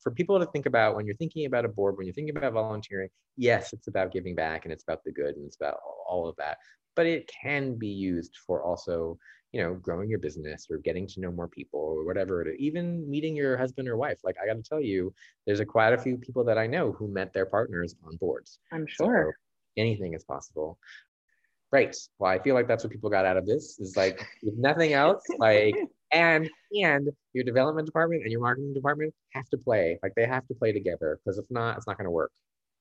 [0.00, 2.52] for people to think about when you're thinking about a board, when you're thinking about
[2.52, 3.08] volunteering.
[3.36, 6.34] Yes, it's about giving back, and it's about the good, and it's about all of
[6.36, 6.58] that
[6.98, 9.16] but it can be used for also
[9.52, 13.36] you know growing your business or getting to know more people or whatever even meeting
[13.36, 14.18] your husband or wife.
[14.24, 15.14] Like i got to tell you
[15.46, 18.58] there's a quite a few people that i know who met their partners on boards.
[18.72, 19.32] I'm sure.
[19.32, 20.76] so anything is possible
[21.72, 21.94] right.
[22.18, 24.92] Well i feel like that's what people got out of this is like if nothing
[24.92, 25.74] else like
[26.12, 26.48] and
[26.82, 30.54] and your development department and your marketing department have to play like they have to
[30.54, 32.32] play together because if not it's not going to work.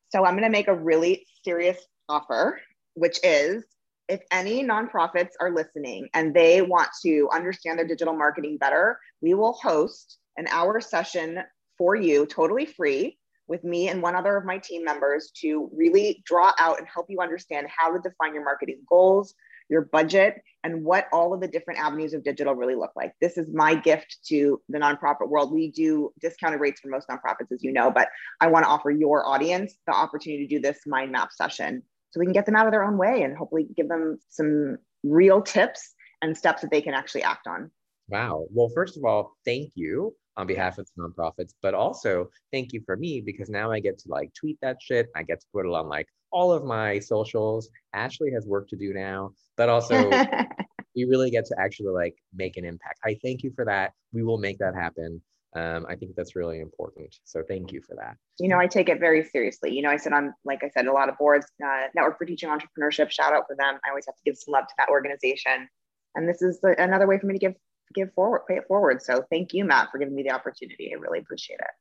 [0.09, 1.77] So i'm going to make a really serious
[2.09, 2.59] offer
[2.95, 3.63] which is
[4.07, 9.33] if any nonprofits are listening and they want to understand their digital marketing better, we
[9.33, 11.39] will host an hour session
[11.77, 13.17] for you totally free
[13.47, 17.07] with me and one other of my team members to really draw out and help
[17.09, 19.33] you understand how to define your marketing goals,
[19.69, 23.13] your budget, and what all of the different avenues of digital really look like.
[23.21, 25.53] This is my gift to the nonprofit world.
[25.53, 28.09] We do discounted rates for most nonprofits, as you know, but
[28.41, 32.19] I want to offer your audience the opportunity to do this mind map session so
[32.19, 35.41] we can get them out of their own way and hopefully give them some real
[35.41, 37.69] tips and steps that they can actually act on.
[38.09, 38.45] Wow.
[38.49, 42.81] Well, first of all, thank you on behalf of the nonprofits, but also thank you
[42.85, 45.07] for me because now I get to like tweet that shit.
[45.15, 47.69] I get to put it on like all of my socials.
[47.93, 50.09] Ashley has work to do now, but also
[50.95, 52.99] we really get to actually like make an impact.
[53.03, 53.93] I thank you for that.
[54.13, 55.21] We will make that happen
[55.57, 57.15] um, I think that's really important.
[57.23, 58.15] So thank you for that.
[58.39, 59.73] You know, I take it very seriously.
[59.73, 62.25] You know, I said on, like I said, a lot of boards, uh, Network for
[62.25, 63.79] Teaching Entrepreneurship, shout out for them.
[63.85, 65.67] I always have to give some love to that organization.
[66.15, 67.55] And this is the, another way for me to give
[67.93, 69.01] give forward, pay it forward.
[69.01, 70.91] So thank you, Matt, for giving me the opportunity.
[70.93, 71.71] I really appreciate it.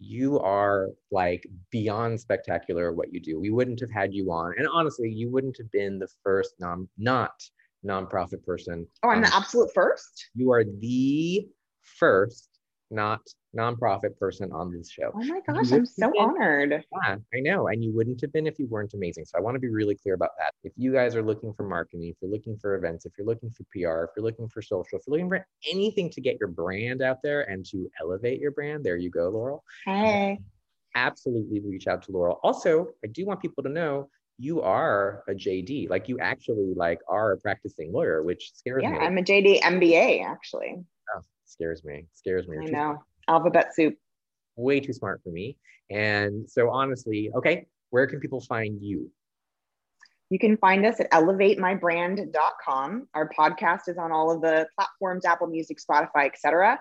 [0.00, 3.40] You are like beyond spectacular what you do.
[3.40, 4.54] We wouldn't have had you on.
[4.58, 7.32] And honestly, you wouldn't have been the first non not
[7.86, 8.86] nonprofit person.
[9.02, 10.30] Oh, I'm on the absolute first.
[10.34, 11.46] You are the
[11.98, 12.53] first
[12.90, 13.20] not
[13.56, 15.10] nonprofit person on this show.
[15.14, 16.84] Oh my gosh, I'm so honored.
[17.04, 17.68] Yeah, I know.
[17.68, 19.24] And you wouldn't have been if you weren't amazing.
[19.24, 20.52] So I want to be really clear about that.
[20.62, 23.50] If you guys are looking for marketing, if you're looking for events, if you're looking
[23.50, 26.48] for PR, if you're looking for social, if you're looking for anything to get your
[26.48, 29.64] brand out there and to elevate your brand, there you go, Laurel.
[29.84, 30.38] Hey.
[30.96, 32.38] Absolutely reach out to Laurel.
[32.44, 34.08] Also, I do want people to know
[34.38, 35.88] you are a JD.
[35.88, 38.96] Like you actually like are a practicing lawyer, which scares yeah, me.
[38.96, 40.84] Yeah, I'm a JD MBA actually.
[41.14, 41.20] Oh,
[41.54, 42.06] scares me.
[42.12, 42.58] Scares me.
[42.60, 42.98] I know.
[43.28, 43.96] Alphabet soup.
[44.56, 45.56] way too smart for me.
[45.90, 49.10] And so honestly, okay, where can people find you?
[50.30, 53.08] You can find us at elevatemybrand.com.
[53.14, 56.80] Our podcast is on all of the platforms, Apple Music, Spotify, etc.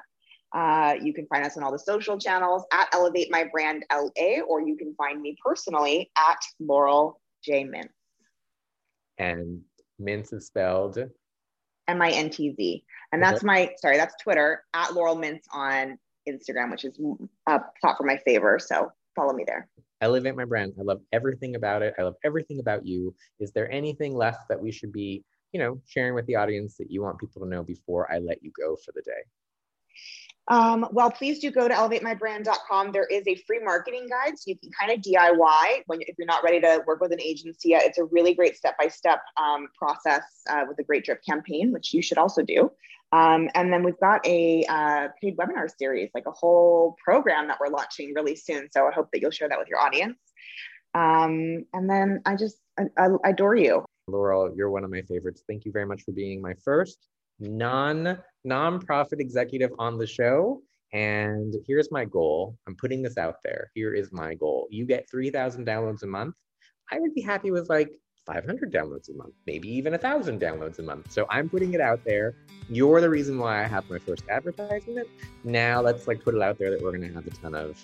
[0.54, 4.42] Uh, you can find us on all the social channels at Elevate My Brand LA,
[4.48, 7.90] or you can find me personally at Laurel J Mintz,
[9.18, 9.62] And
[10.02, 10.98] Mintz is spelled
[11.88, 12.84] M I N T Z.
[13.12, 13.30] And Okay.
[13.30, 13.54] that's uh-huh.
[13.54, 17.00] my, sorry, that's Twitter at Laurel Mintz on Instagram, which is
[17.48, 17.60] a
[17.98, 18.60] for my favor.
[18.60, 19.70] So follow me there.
[20.02, 20.74] elevate my brand.
[20.80, 21.94] I love everything about it.
[21.98, 23.16] I love everything about you.
[23.40, 26.92] Is there anything left that we should be, you know, sharing with the audience that
[26.92, 29.24] you want people to know before I let you go for the day?
[30.50, 32.92] Um, well, please do go to elevatemybrand.com.
[32.92, 36.28] There is a free marketing guide, so you can kind of DIY when if you're
[36.28, 37.84] not ready to work with an agency yet.
[37.86, 42.02] It's a really great step-by-step um, process uh, with a great drip campaign, which you
[42.02, 42.72] should also do.
[43.14, 47.60] Um, and then we've got a uh, paid webinar series, like a whole program that
[47.62, 48.68] we're launching really soon.
[48.72, 50.18] So I hope that you'll share that with your audience.
[50.96, 53.86] Um, and then I just I, I adore you.
[54.08, 55.44] Laurel, you're one of my favorites.
[55.48, 56.98] Thank you very much for being my first
[57.40, 58.18] non
[58.48, 60.62] nonprofit executive on the show.
[60.94, 62.56] And here's my goal.
[62.68, 63.72] I'm putting this out there.
[63.74, 64.68] Here is my goal.
[64.70, 66.36] You get 3,000 downloads a month.
[66.92, 67.92] I would be happy with like
[68.26, 71.12] 500 downloads a month, maybe even a thousand downloads a month.
[71.12, 72.36] So I'm putting it out there.
[72.70, 75.08] You're the reason why I have my first advertisement.
[75.44, 77.84] Now let's like put it out there that we're going to have a ton of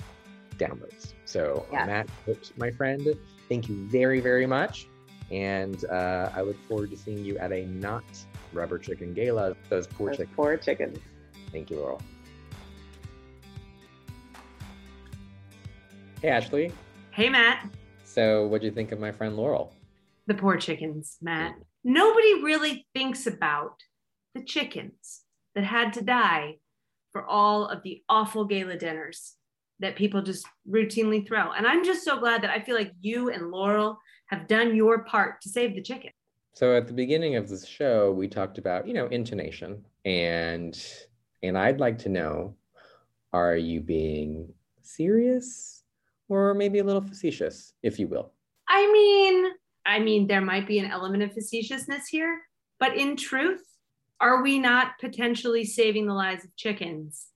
[0.57, 1.13] downloads.
[1.25, 1.81] So Yes.
[1.81, 2.07] on that,
[2.57, 3.07] my friend,
[3.49, 4.87] thank you very, very much.
[5.31, 8.03] And uh, I look forward to seeing you at a not
[8.53, 9.55] rubber chicken gala.
[9.69, 10.35] Those poor Those chickens.
[10.35, 10.99] poor chickens.
[11.51, 12.01] Thank you, Laurel.
[16.21, 16.71] Hey, Ashley.
[17.11, 17.69] Hey, Matt.
[18.03, 19.73] So, what do you think of my friend Laurel?
[20.27, 21.53] The poor chickens, Matt.
[21.53, 21.63] Mm.
[21.85, 23.75] Nobody really thinks about
[24.35, 25.21] the chickens
[25.55, 26.57] that had to die
[27.11, 29.35] for all of the awful gala dinners
[29.79, 31.51] that people just routinely throw.
[31.53, 33.97] And I'm just so glad that I feel like you and Laurel
[34.27, 36.11] have done your part to save the chicken.
[36.53, 40.77] So at the beginning of this show, we talked about, you know, intonation and
[41.41, 42.55] and I'd like to know,
[43.31, 45.83] are you being serious
[46.27, 48.33] or maybe a little facetious, if you will?
[48.67, 49.51] I mean,
[49.85, 52.41] I mean, there might be an element of facetiousness here,
[52.79, 53.63] but in truth,
[54.19, 57.27] are we not potentially saving the lives of chickens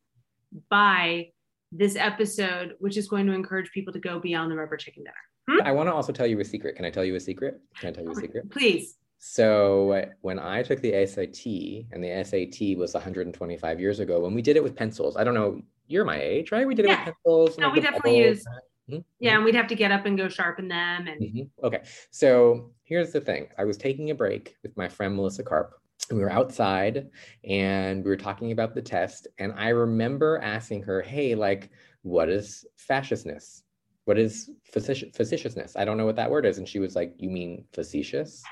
[0.69, 1.29] by
[1.71, 5.15] this episode, which is going to encourage people to go beyond the rubber chicken dinner?
[5.61, 5.67] Hmm?
[5.67, 6.75] I want to also tell you a secret.
[6.75, 7.59] Can I tell you a secret?
[7.79, 8.51] Can I tell you a secret?
[8.51, 8.97] Please.
[9.25, 14.41] So when I took the SAT, and the SAT was 125 years ago, when we
[14.41, 16.67] did it with pencils, I don't know, you're my age, right?
[16.67, 17.57] We did it with pencils.
[17.57, 18.47] No, like we definitely used-
[18.89, 19.03] Mhm.
[19.19, 21.07] Yeah, and we'd have to get up and go sharpen them.
[21.07, 21.49] And Mhm.
[21.63, 21.83] Okay.
[22.11, 25.79] So here's the thing I was taking a break with my friend Melissa Karp.
[26.09, 27.09] and We were outside
[27.45, 29.29] and we were talking about the test.
[29.37, 31.69] And I remember asking her, hey, like,
[32.01, 33.63] what is fasciousness?
[34.03, 35.77] What is facetiousness?
[35.77, 36.57] I don't know what that word is.
[36.57, 38.43] And she was like, You mean facetious?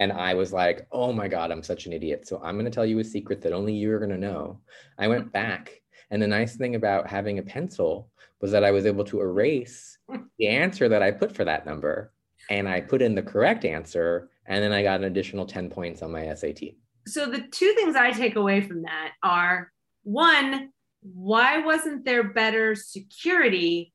[0.00, 2.26] And I was like, Oh my God, I'm such an idiot.
[2.28, 4.60] So I'm going to tell you a secret that only you're going to know.
[4.98, 5.80] I went back.
[6.10, 8.08] And the nice thing about having a pencil
[8.40, 9.98] was that I was able to erase
[10.38, 12.12] the answer that I put for that number.
[12.50, 14.30] And I put in the correct answer.
[14.46, 16.60] And then I got an additional 10 points on my SAT.
[17.06, 19.70] so the two things I take away from that are
[20.04, 20.70] one,
[21.02, 23.92] why wasn't there better security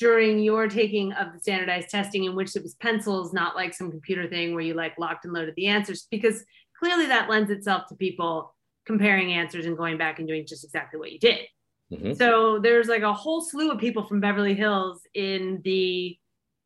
[0.00, 3.90] during your taking of the standardized testing in which it was pencils, not like some
[3.90, 6.06] computer thing where you like locked and loaded the answers?
[6.10, 6.42] Because
[6.78, 8.54] clearly that lends itself to people
[8.86, 11.46] comparing answers and going back and doing just exactly what you did.
[11.92, 12.16] Mhm.
[12.16, 16.16] So there's like a whole slew of people from Beverly Hills in the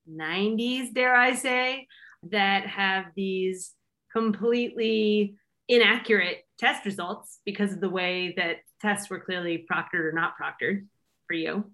[0.08, 1.88] 90s, dare I say,
[2.30, 3.74] that have these
[4.12, 5.34] completely
[5.68, 10.86] inaccurate test results because of the way that tests were clearly proctored or not proctored
[11.26, 11.64] for you.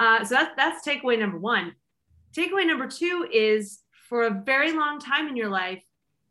[0.00, 1.74] Uh, so that's that's takeaway number one.
[2.34, 5.82] Takeaway number two is for a very long time in your life,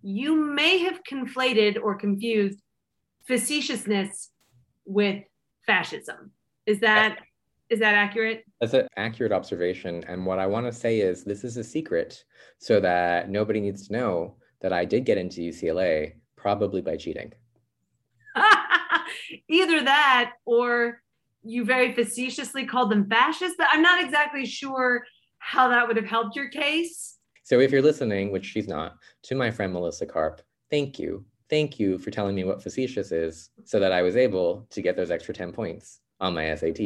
[0.02, 2.60] you may have conflated or confused
[3.28, 4.32] facetiousness
[4.86, 5.24] with
[5.68, 6.32] fascism.
[6.66, 7.20] Is that
[7.70, 8.44] is that accurate?
[8.60, 10.04] That's an accurate observation.
[10.08, 12.24] And what I want to say is this is a secret
[12.58, 17.34] so that nobody needs to know that I did get into UCLA, Probably by cheating.
[19.50, 21.02] Either that or
[21.44, 25.04] you very facetiously called them fascists, but I'm not exactly sure
[25.40, 27.18] how that would have helped your case.
[27.44, 31.26] So if you're listening, which she's not, to my friend Melissa Karp, thank you.
[31.50, 34.96] Thank you for telling me what facetious is so that I was able to get
[34.96, 36.80] those extra 10 points on my SAT.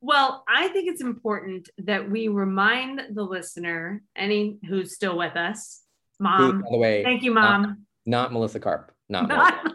[0.00, 5.82] Well, I think it's important that we remind the listener, any who's still with us,
[6.20, 6.58] mom.
[6.58, 7.62] Who, by the way, thank you, mom.
[7.62, 7.76] Not,
[8.06, 8.92] not Melissa Karp.
[9.08, 9.66] Not, not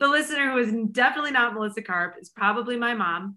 [0.00, 3.36] the listener who is definitely not Melissa Karp is probably my mom.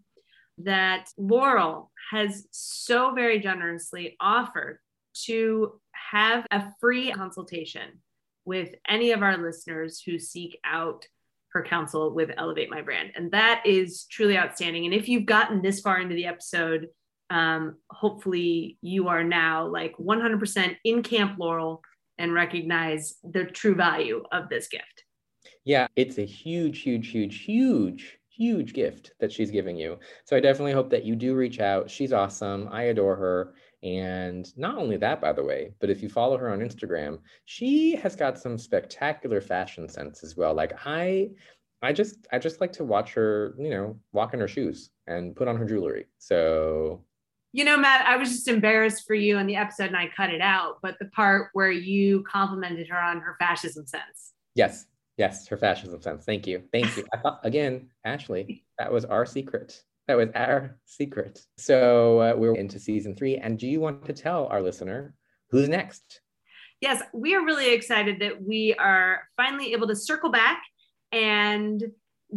[0.59, 4.79] That Laurel has so very generously offered
[5.25, 5.79] to
[6.11, 8.01] have a free consultation
[8.45, 11.07] with any of our listeners who seek out
[11.53, 13.11] her counsel with Elevate My Brand.
[13.15, 14.85] And that is truly outstanding.
[14.85, 16.87] And if you've gotten this far into the episode,
[17.29, 21.81] um, hopefully you are now like 100% in Camp Laurel
[22.17, 25.00] and recognize the true value of this gift.
[25.63, 29.99] Yeah, it's a huge, huge, huge, huge, huge gift that she's giving you.
[30.25, 31.89] So I definitely hope that you do reach out.
[31.89, 32.67] She's awesome.
[32.71, 33.53] I adore her.
[33.83, 37.95] And not only that, by the way, but if you follow her on Instagram, she
[37.95, 40.53] has got some spectacular fashion sense as well.
[40.53, 41.29] Like I,
[41.81, 45.35] I just, I just like to watch her, you know, walk in her shoes and
[45.35, 46.07] put on her jewelry.
[46.19, 47.03] So,
[47.53, 50.29] you know, Matt, I was just embarrassed for you in the episode and I cut
[50.29, 54.33] it out, but the part where you complimented her on her fascism sense.
[54.55, 54.85] Yes,
[55.21, 56.25] yes, her fascism sense.
[56.25, 57.05] Thank you, thank you.
[57.21, 59.79] Thought again, Ashley, that was our secret.
[60.07, 61.45] That was our secret.
[61.59, 63.37] So uh, we're into season three.
[63.37, 65.13] And do you want to tell our listener
[65.51, 66.21] who's next?
[66.81, 70.63] Yes, we are really excited that we are finally able to circle back
[71.11, 71.83] and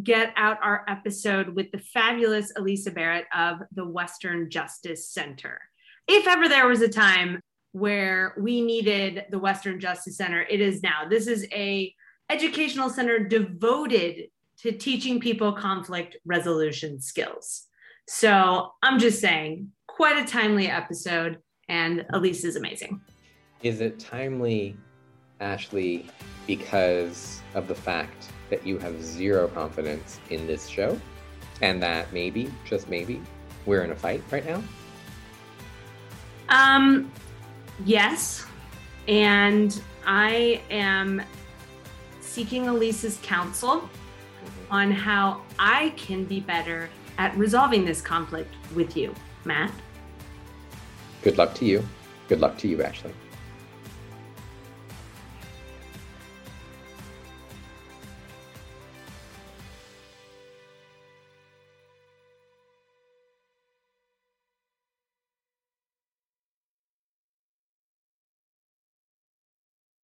[0.03, 5.59] get out our episode with the fabulous Elisa Barrett of the Western Justice Center.
[6.07, 7.41] If ever there was a time
[7.73, 11.09] where we needed the Western Justice Center, it is now.
[11.09, 11.95] This is a
[12.31, 17.67] educational center devoted to teaching people conflict resolution skills.
[18.07, 23.01] So I'm just saying, quite a timely episode, and Elise is amazing.
[23.63, 24.77] Is it timely,
[25.41, 26.07] Ashley,
[26.47, 31.01] because of the fact that you have zero confidence in this show
[31.63, 33.23] and that maybe, just maybe,
[33.67, 34.63] we're in a fight right now?
[36.51, 37.11] Um,
[37.85, 38.45] yes.
[39.09, 41.23] And I am
[42.35, 44.73] seeking Elise's counsel mm-hmm.
[44.73, 49.15] on how I can be better at resolving this conflict with you,
[49.45, 49.71] Matt.
[51.23, 51.87] Good luck to you.
[52.29, 53.13] Good luck to you, Ashley.